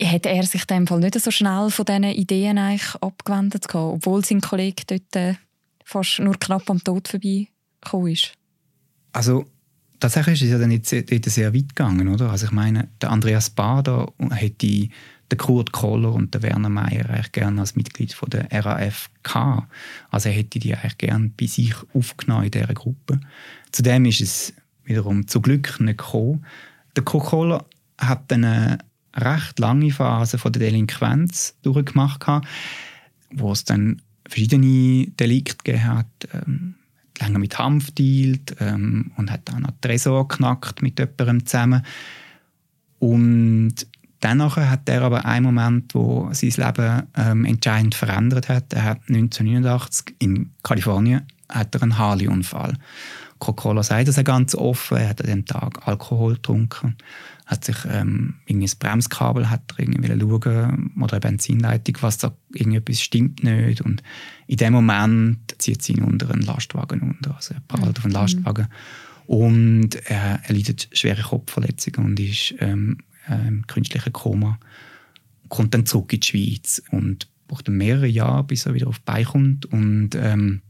Hat 0.01 0.25
er 0.25 0.43
sich 0.43 0.61
in 0.61 0.75
dem 0.75 0.87
Fall 0.87 0.99
nicht 0.99 1.19
so 1.19 1.31
schnell 1.31 1.69
von 1.71 1.85
diesen 1.85 2.03
Ideen 2.03 2.57
eigentlich 2.57 2.95
abgewendet, 3.01 3.73
obwohl 3.73 4.23
sein 4.23 4.41
Kollege 4.41 4.83
dort 4.85 5.15
äh, 5.15 5.35
fast 5.83 6.19
nur 6.19 6.39
knapp 6.39 6.69
am 6.69 6.83
Tod 6.83 7.07
vorbeigekommen 7.07 8.13
ist? 8.13 8.33
Also 9.13 9.45
tatsächlich 9.99 10.41
ist 10.41 10.47
es 10.47 10.51
ja 10.51 10.57
dann 10.57 10.71
jetzt 10.71 10.89
sehr 10.89 11.53
weit 11.53 11.69
gegangen, 11.69 12.07
oder? 12.07 12.29
Also 12.29 12.47
ich 12.47 12.51
meine, 12.51 12.89
der 13.01 13.11
Andreas 13.11 13.49
Bader 13.49 14.11
hätte 14.31 14.89
den 15.31 15.37
Kurt 15.37 15.71
Koller 15.71 16.13
und 16.13 16.33
den 16.33 16.43
Werner 16.43 16.69
Mayer 16.69 17.09
eigentlich 17.09 17.31
gerne 17.31 17.61
als 17.61 17.75
Mitglied 17.75 18.13
von 18.13 18.29
der 18.29 18.47
gehabt. 19.23 19.71
Also 20.09 20.29
er 20.29 20.35
hätte 20.35 20.59
die 20.59 20.75
eigentlich 20.75 20.97
gerne 20.97 21.31
bei 21.39 21.45
sich 21.45 21.73
aufgenommen 21.93 22.45
in 22.45 22.51
dieser 22.51 22.73
Gruppe. 22.73 23.19
Zudem 23.71 24.05
ist 24.05 24.21
es 24.21 24.53
wiederum 24.83 25.27
zu 25.27 25.41
Glück 25.41 25.79
nicht 25.79 25.99
gekommen. 25.99 26.45
Der 26.95 27.03
Kurt 27.03 27.25
Koller 27.25 27.65
hat 27.97 28.31
eine 28.31 28.79
recht 29.15 29.59
lange 29.59 29.91
Phase 29.91 30.37
von 30.37 30.51
der 30.51 30.61
Delinquenz 30.61 31.55
durchgemacht, 31.61 32.25
wo 33.31 33.51
es 33.51 33.63
dann 33.63 34.01
verschiedene 34.27 35.07
Delikte 35.07 35.57
gegeben 35.63 35.83
hat. 35.85 36.07
Ähm, 36.33 36.75
länger 37.19 37.39
mit 37.39 37.57
Hanf 37.57 37.91
dealt 37.91 38.55
ähm, 38.59 39.11
und 39.15 39.31
hat 39.31 39.41
dann 39.45 39.63
noch 39.63 39.73
Tresor 39.81 40.27
geknackt 40.27 40.81
mit 40.81 40.99
jemandem 40.99 41.45
zusammen. 41.45 41.85
Und 42.99 43.75
Dennoch 44.23 44.57
hat 44.57 44.87
er 44.87 45.01
aber 45.01 45.25
einen 45.25 45.45
Moment, 45.45 45.95
wo 45.95 46.29
sein 46.31 46.53
Leben 46.55 47.03
ähm, 47.17 47.45
entscheidend 47.45 47.95
verändert 47.95 48.49
hat. 48.49 48.71
Er 48.73 48.83
hat 48.83 48.99
1989 49.07 50.15
in 50.19 50.51
Kalifornien 50.63 51.21
hat 51.49 51.75
er 51.75 51.83
einen 51.83 51.97
Harley-Unfall. 51.97 52.77
Coca-Cola 53.39 53.83
sagt 53.83 54.07
das 54.07 54.23
ganz 54.23 54.55
offen. 54.55 54.97
Er 54.97 55.09
hat 55.09 55.21
an 55.21 55.27
dem 55.27 55.45
Tag 55.45 55.87
Alkohol 55.87 56.35
getrunken, 56.35 56.95
hat 57.47 57.65
sich 57.65 57.77
ähm, 57.89 58.35
irgendwie 58.45 58.67
das 58.67 58.75
Bremskabel 58.75 59.49
hat 59.49 59.73
er 59.73 59.79
irgendwie 59.79 60.07
schauen 60.07 60.91
oder 61.01 61.13
eine 61.13 61.19
Benzinleitung, 61.19 61.97
was 62.01 62.19
da 62.19 62.33
irgendetwas 62.53 63.01
stimmt 63.01 63.43
nicht. 63.43 63.81
Und 63.81 64.03
in 64.47 64.57
dem 64.57 64.73
Moment 64.73 65.55
zieht 65.57 65.81
sie 65.81 65.93
ihn 65.93 66.03
unter 66.03 66.29
einen 66.29 66.43
Lastwagen 66.43 67.01
unter, 67.01 67.35
also 67.35 67.55
er 67.55 67.61
prallt 67.67 67.97
auf 67.97 68.05
einen 68.05 68.13
mhm. 68.13 68.19
Lastwagen. 68.19 68.67
Und 69.25 69.95
er, 70.09 70.39
er 70.43 70.53
leidet 70.53 70.89
schwere 70.93 71.23
Kopfverletzungen 71.23 72.11
und 72.11 72.19
ist 72.19 72.53
ähm, 72.59 72.97
ähm, 73.29 73.65
künstlichen 73.67 74.13
Koma, 74.13 74.59
kommt 75.49 75.73
dann 75.73 75.85
zurück 75.85 76.13
in 76.13 76.19
die 76.19 76.27
Schweiz 76.27 76.81
und 76.91 77.27
braucht 77.47 77.67
dann 77.67 77.77
mehrere 77.77 78.07
Jahre, 78.07 78.43
bis 78.43 78.65
er 78.65 78.73
wieder 78.73 78.87
auf 78.87 78.99
die 78.99 79.23
kommt 79.23 79.65
und 79.65 80.15
ähm, 80.15 80.61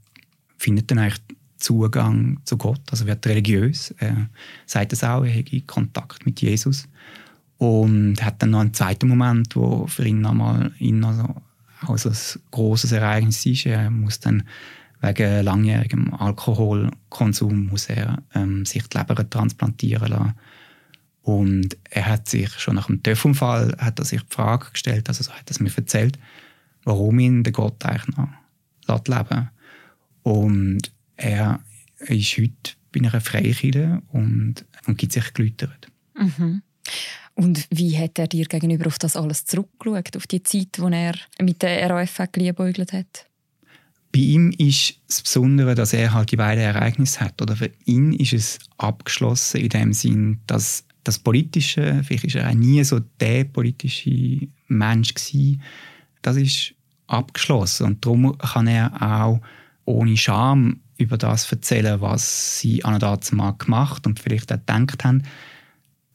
findet 0.58 0.90
dann 0.92 1.00
eigentlich 1.00 1.22
Zugang 1.58 2.40
zu 2.44 2.58
Gott, 2.58 2.82
also 2.90 3.06
wird 3.06 3.26
religiös. 3.28 3.94
Er 4.00 4.30
sagt 4.66 4.94
es 4.94 5.04
auch, 5.04 5.24
er 5.24 5.34
hat 5.34 5.68
Kontakt 5.68 6.26
mit 6.26 6.42
Jesus 6.42 6.88
und 7.58 8.24
hat 8.24 8.42
dann 8.42 8.50
noch 8.50 8.62
einen 8.62 8.74
zweiten 8.74 9.08
Moment, 9.08 9.56
wo 9.56 9.86
für 9.86 10.06
ihn 10.08 10.22
nochmal 10.22 10.72
ihn 10.80 11.04
also 11.04 11.36
als 11.82 12.08
ein 12.08 12.42
großes 12.50 12.92
Ereignis 12.92 13.46
ist. 13.46 13.68
Er 13.68 13.92
muss 13.92 14.20
dann 14.20 14.44
wegen 15.02 15.44
langjährigem 15.44 16.14
Alkoholkonsum 16.14 17.68
muss 17.68 17.88
er 17.88 18.22
ähm, 18.34 18.66
sich 18.66 18.88
die 18.88 18.98
Leber 18.98 19.28
transplantieren 19.30 20.10
lassen 20.10 20.34
und 21.24 21.78
er 21.90 22.08
hat 22.08 22.28
sich 22.28 22.50
schon 22.60 22.76
nach 22.76 22.88
dem 22.88 23.04
TÜV-Unfall 23.04 23.76
hat 23.78 24.00
er 24.00 24.06
sich 24.06 24.22
die 24.22 24.34
Frage 24.34 24.72
gestellt, 24.72 25.08
also 25.08 25.24
so 25.24 25.32
hat 25.32 25.48
er 25.48 25.52
es 25.52 25.60
mir 25.60 25.72
erzählt, 25.76 26.18
warum 26.84 27.20
ihn 27.20 27.44
der 27.44 27.54
Gott 27.54 27.86
eigentlich 27.86 28.18
noch 28.88 29.08
leben 29.08 29.50
Und 30.24 30.92
er 31.18 31.60
ist 32.00 32.38
heute 32.38 32.74
bei 32.92 33.00
einer 33.00 33.22
Freikirche 33.22 34.02
und, 34.12 34.66
und 34.86 34.98
gibt 34.98 35.14
sich 35.14 35.34
geläutert. 35.34 35.88
Mhm. 36.16 36.64
Und 37.36 37.68
wie 37.70 37.98
hat 37.98 38.20
er 38.20 38.28
dir 38.28 38.46
gegenüber 38.46 38.88
auf 38.88 39.00
das 39.00 39.16
alles 39.16 39.46
zurückgeschaut, 39.46 40.18
auf 40.18 40.28
die 40.28 40.44
Zeit, 40.44 40.80
wo 40.80 40.88
er 40.88 41.14
mit 41.40 41.62
der 41.62 41.90
RAF 41.90 42.22
geliebäugelt 42.32 42.92
hat? 42.94 43.28
Bei 44.12 44.20
ihm 44.20 44.52
ist 44.58 44.96
das 45.08 45.22
Besondere, 45.22 45.74
dass 45.74 45.94
er 45.94 46.14
halt 46.14 46.32
die 46.32 46.36
beiden 46.36 46.64
Ereignisse 46.64 47.22
hat. 47.22 47.42
Oder 47.42 47.56
für 47.56 47.72
ihn 47.86 48.12
ist 48.12 48.34
es 48.34 48.60
abgeschlossen 48.78 49.62
in 49.62 49.70
dem 49.70 49.94
Sinn, 49.94 50.42
dass 50.48 50.84
das 51.04 51.20
Politische, 51.20 52.02
vielleicht 52.04 52.36
war 52.36 52.44
er 52.44 52.50
auch 52.50 52.56
nie 52.56 52.84
so 52.84 53.00
der 53.20 53.46
politische 53.46 54.48
Mensch 54.68 55.14
gewesen, 55.14 55.62
das 56.22 56.38
ist 56.38 56.74
abgeschlossen 57.08 57.88
und 57.88 58.06
darum 58.06 58.38
kann 58.38 58.68
er 58.68 59.02
auch 59.02 59.42
ohne 59.86 60.16
Scham 60.16 60.80
über 60.98 61.18
das 61.18 61.52
erzählen, 61.52 62.00
was 62.02 62.60
sie 62.60 62.86
an 62.86 63.02
und 63.02 63.34
mal 63.34 63.52
gemacht 63.52 64.06
und 64.06 64.20
vielleicht 64.20 64.52
auch 64.54 64.58
gedacht 64.58 65.04
haben. 65.04 65.24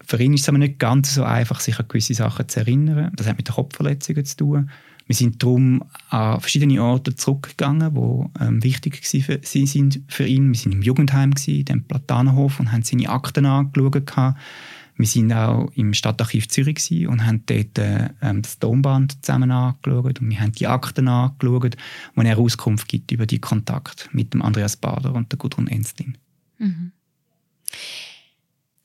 Für 0.04 0.22
ihn 0.22 0.34
ist 0.34 0.42
es 0.42 0.48
aber 0.48 0.58
nicht 0.58 0.78
ganz 0.78 1.14
so 1.14 1.24
einfach, 1.24 1.58
sich 1.58 1.78
an 1.80 1.88
gewisse 1.88 2.14
Sachen 2.14 2.48
zu 2.48 2.60
erinnern. 2.60 3.12
Das 3.16 3.26
hat 3.26 3.36
mit 3.36 3.50
Kopfverletzungen 3.50 4.24
zu 4.24 4.36
tun. 4.36 4.70
Wir 5.06 5.14
sind 5.14 5.42
darum 5.42 5.84
an 6.10 6.40
verschiedene 6.40 6.82
Orte 6.82 7.14
zurückgegangen, 7.14 7.94
die 7.94 8.44
ähm, 8.44 8.62
wichtig 8.62 9.04
sind 9.04 10.02
für 10.08 10.26
ihn. 10.26 10.52
Wir 10.52 10.58
sind 10.58 10.72
im 10.72 10.82
Jugendheim, 10.82 11.32
gewesen, 11.32 11.64
dem 11.64 11.84
Platanenhof, 11.84 12.58
und 12.60 12.72
haben 12.72 12.82
seine 12.82 13.08
Akten 13.08 13.46
angeschaut. 13.46 14.34
Wir 14.96 15.06
sind 15.06 15.32
auch 15.32 15.70
im 15.74 15.92
Stadtarchiv 15.92 16.48
Zürich 16.48 17.06
und 17.06 17.26
haben 17.26 17.44
dort 17.46 17.78
ähm, 17.78 18.42
das 18.42 18.58
Tonband 18.58 19.24
zusammen 19.24 19.50
angeschaut 19.50 20.20
und 20.20 20.30
wir 20.30 20.40
haben 20.40 20.52
die 20.52 20.66
Akten 20.66 21.08
angeschaut, 21.08 21.76
wo 22.14 22.22
er 22.22 22.38
Auskunft 22.38 22.88
gibt 22.88 23.10
über 23.10 23.26
die 23.26 23.40
Kontakt 23.40 24.08
mit 24.12 24.32
dem 24.32 24.42
Andreas 24.42 24.76
Bader 24.76 25.14
und 25.14 25.30
der 25.32 25.38
Gudrun 25.38 25.68
Enstlin. 25.68 26.16
Mhm 26.58 26.92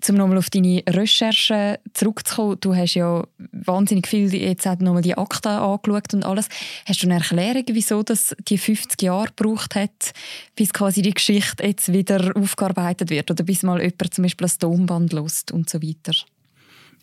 um 0.09 0.15
nochmal 0.15 0.37
auf 0.37 0.49
deine 0.49 0.83
Recherche 0.87 1.79
zurückzukommen, 1.93 2.57
du 2.59 2.75
hast 2.75 2.95
ja 2.95 3.23
wahnsinnig 3.51 4.07
viel 4.07 4.33
jetzt 4.33 4.65
nochmal 4.65 5.01
die 5.01 5.17
Akten 5.17 5.47
angeschaut 5.47 6.13
und 6.13 6.25
alles. 6.25 6.47
Hast 6.85 7.03
du 7.03 7.07
eine 7.07 7.15
Erklärung, 7.15 7.63
wieso 7.67 8.03
das 8.03 8.35
die 8.47 8.57
50 8.57 9.01
Jahre 9.01 9.27
gebraucht 9.35 9.75
hat, 9.75 10.13
bis 10.55 10.73
quasi 10.73 11.01
die 11.01 11.13
Geschichte 11.13 11.65
jetzt 11.65 11.91
wieder 11.91 12.31
aufgearbeitet 12.35 13.09
wird 13.09 13.29
oder 13.31 13.43
bis 13.43 13.63
mal 13.63 13.81
jemand 13.81 14.13
zum 14.13 14.23
Beispiel 14.23 14.47
ein 14.47 14.59
Tonband 14.59 15.13
lost 15.13 15.51
und 15.51 15.69
so 15.69 15.81
weiter? 15.81 16.13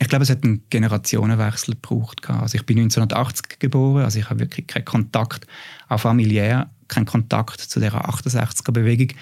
Ich 0.00 0.08
glaube, 0.08 0.22
es 0.22 0.30
hat 0.30 0.44
einen 0.44 0.62
Generationenwechsel 0.70 1.74
gebraucht. 1.74 2.28
Also 2.28 2.56
ich 2.56 2.64
bin 2.64 2.78
1980 2.78 3.58
geboren, 3.58 4.04
also 4.04 4.18
ich 4.18 4.30
habe 4.30 4.40
wirklich 4.40 4.66
keinen 4.66 4.84
Kontakt, 4.84 5.46
auch 5.88 5.98
familiär, 5.98 6.70
keinen 6.86 7.06
Kontakt 7.06 7.60
zu 7.60 7.80
der 7.80 7.92
68er-Bewegung. 7.92 9.16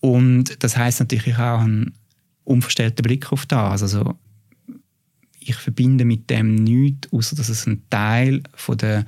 Und 0.00 0.62
das 0.62 0.76
heißt 0.76 1.00
natürlich 1.00 1.38
auch 1.38 1.60
einen 1.60 1.94
unverstellten 2.44 3.02
Blick 3.02 3.32
auf 3.32 3.46
das. 3.46 3.82
Also 3.82 4.16
ich 5.38 5.56
verbinde 5.56 6.04
mit 6.04 6.30
dem 6.30 6.54
nichts, 6.54 7.12
außer 7.12 7.36
dass 7.36 7.48
es 7.48 7.66
ein 7.66 7.82
Teil 7.90 8.42
von 8.54 8.78
der 8.78 9.06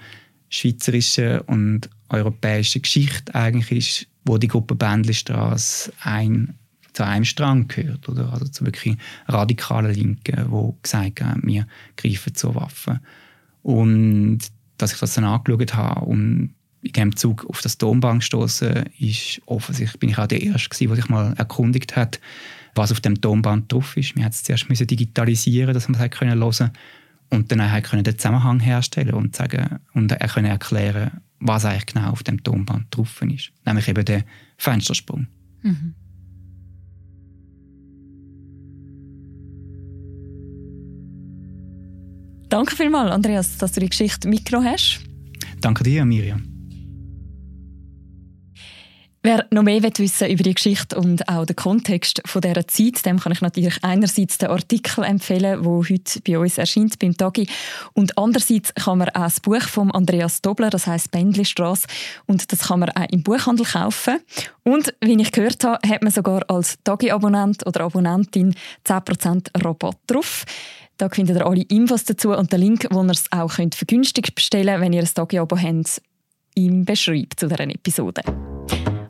schweizerischen 0.48 1.40
und 1.40 1.90
europäischen 2.08 2.82
Geschichte 2.82 3.34
eigentlich 3.34 3.70
ist, 3.72 4.06
wo 4.24 4.38
die 4.38 4.48
Gruppe 4.48 4.74
Bändlistrasse 4.74 5.92
ein, 6.00 6.54
zu 6.92 7.04
einem 7.04 7.24
Strang 7.24 7.68
gehört. 7.68 8.08
Oder? 8.08 8.32
Also 8.32 8.46
zu 8.46 8.64
wirklich 8.64 8.96
radikalen 9.26 9.94
Linken, 9.94 10.50
die 10.50 10.82
gesagt 10.82 11.20
haben, 11.20 11.42
wir 11.44 11.66
greifen 11.96 12.34
zur 12.34 12.54
Waffe. 12.54 13.00
Und 13.62 14.40
dass 14.78 14.92
ich 14.92 15.00
das 15.00 15.14
dann 15.14 15.24
angeschaut 15.24 15.74
habe 15.74 16.04
und 16.04 16.54
in 16.82 16.92
diesem 16.92 17.16
Zug 17.16 17.46
auf 17.48 17.62
das 17.62 17.78
Dombank 17.78 18.22
stoßen, 18.22 18.84
ist 18.98 19.40
offensichtlich 19.46 19.98
bin 19.98 20.10
ich 20.10 20.18
auch 20.18 20.26
der 20.26 20.42
Erste, 20.42 20.86
der 20.86 20.96
sich 20.96 21.08
mal 21.08 21.32
erkundigt 21.38 21.96
hat, 21.96 22.20
was 22.74 22.92
auf 22.92 23.00
dem 23.00 23.20
Tonband 23.20 23.72
drauf 23.72 23.96
ist. 23.96 24.16
Wir 24.16 24.24
mussten 24.24 24.30
es 24.30 24.42
zuerst 24.44 24.68
müssen 24.68 24.86
digitalisieren, 24.86 25.74
dass 25.74 25.88
wir 25.88 25.94
es 25.94 26.00
hören 26.00 26.38
konnten. 26.38 26.70
Und 27.30 27.50
dann 27.50 27.70
halt 27.70 27.84
können 27.84 28.04
den 28.04 28.18
Zusammenhang 28.18 28.60
herstellen 28.60 29.14
und 29.14 29.34
sagen 29.34 29.80
und 29.94 30.12
er 30.12 30.28
können 30.28 30.46
erklären, 30.46 31.22
was 31.40 31.64
eigentlich 31.64 31.86
genau 31.86 32.10
auf 32.10 32.22
dem 32.22 32.42
Tonband 32.42 32.86
drauf 32.90 33.22
ist. 33.22 33.50
Nämlich 33.64 33.88
eben 33.88 34.04
der 34.04 34.24
Fenstersprung. 34.56 35.26
Mhm. 35.62 35.94
Danke 42.48 42.76
vielmals, 42.76 43.10
Andreas, 43.10 43.58
dass 43.58 43.72
du 43.72 43.80
die 43.80 43.88
Geschichte 43.88 44.28
mitgenommen 44.28 44.68
hast. 44.68 45.00
Danke 45.60 45.82
dir, 45.82 46.04
Miriam. 46.04 46.53
Wer 49.26 49.46
noch 49.50 49.62
mehr 49.62 49.82
wissen 49.82 50.28
über 50.28 50.42
die 50.42 50.52
Geschichte 50.52 50.98
und 50.98 51.26
auch 51.30 51.46
den 51.46 51.56
Kontext 51.56 52.20
von 52.26 52.42
dieser 52.42 52.68
Zeit, 52.68 53.06
dem 53.06 53.18
kann 53.18 53.32
ich 53.32 53.40
natürlich 53.40 53.78
einerseits 53.80 54.36
den 54.36 54.50
Artikel 54.50 55.02
empfehlen, 55.02 55.62
der 55.62 55.64
heute 55.64 56.20
bei 56.26 56.38
uns 56.38 56.58
erscheint 56.58 56.98
beim 56.98 57.16
Tagi, 57.16 57.48
und 57.94 58.18
andererseits 58.18 58.74
kann 58.74 58.98
man 58.98 59.08
auch 59.08 59.22
das 59.22 59.40
Buch 59.40 59.62
von 59.62 59.90
Andreas 59.92 60.42
Dobler, 60.42 60.68
das 60.68 60.86
heißt 60.86 61.10
Bändlistrasse, 61.10 61.86
und 62.26 62.52
das 62.52 62.68
kann 62.68 62.80
man 62.80 62.90
auch 62.90 63.08
im 63.12 63.22
Buchhandel 63.22 63.64
kaufen. 63.64 64.18
Und 64.62 64.92
wie 65.00 65.18
ich 65.18 65.32
gehört 65.32 65.64
habe, 65.64 65.88
hat 65.88 66.02
man 66.02 66.12
sogar 66.12 66.42
als 66.50 66.76
Tagi-Abonnent 66.84 67.66
oder 67.66 67.84
Abonnentin 67.84 68.54
10% 68.86 69.64
Rabatt 69.64 69.96
drauf. 70.06 70.44
Da 70.98 71.08
findet 71.08 71.38
ihr 71.38 71.46
alle 71.46 71.62
Infos 71.62 72.04
dazu 72.04 72.32
und 72.32 72.52
den 72.52 72.60
Link, 72.60 72.88
wo 72.90 73.02
ihr 73.02 73.12
es 73.12 73.24
auch 73.32 73.50
vergünstigt 73.50 74.34
bestellen 74.34 74.66
könnt, 74.66 74.80
wenn 74.82 74.92
ihr 74.92 75.00
ein 75.00 75.14
Tagi-Abo 75.14 75.56
habt, 75.56 76.02
im 76.56 76.84
Beschreib 76.84 77.28
zu 77.38 77.48
dieser 77.48 77.70
Episode. 77.70 78.20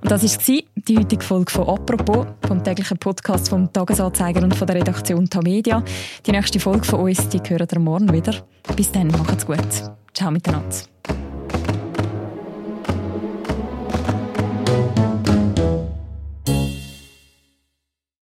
Und 0.05 0.11
das 0.11 0.23
war 0.23 0.59
die 0.87 0.99
heutige 0.99 1.25
Folge 1.25 1.51
von 1.51 1.67
«Apropos», 1.67 2.27
vom 2.47 2.62
täglichen 2.62 2.99
Podcast 2.99 3.49
vom 3.49 3.73
Tagesanzeiger 3.73 4.43
und 4.43 4.55
von 4.55 4.67
der 4.67 4.77
Redaktion 4.77 5.31
Tamedia. 5.31 5.83
Die 6.27 6.31
nächste 6.31 6.61
Folge 6.61 6.85
von 6.85 7.01
uns, 7.01 7.27
die 7.31 7.40
hören 7.49 7.67
ihr 7.73 7.81
morgen 7.81 8.12
wieder. 8.12 8.35
Bis 8.77 8.93
dann, 8.93 9.07
macht's 9.07 9.47
gut. 9.47 9.67
Ciao 10.12 10.31
miteinander. 10.31 10.77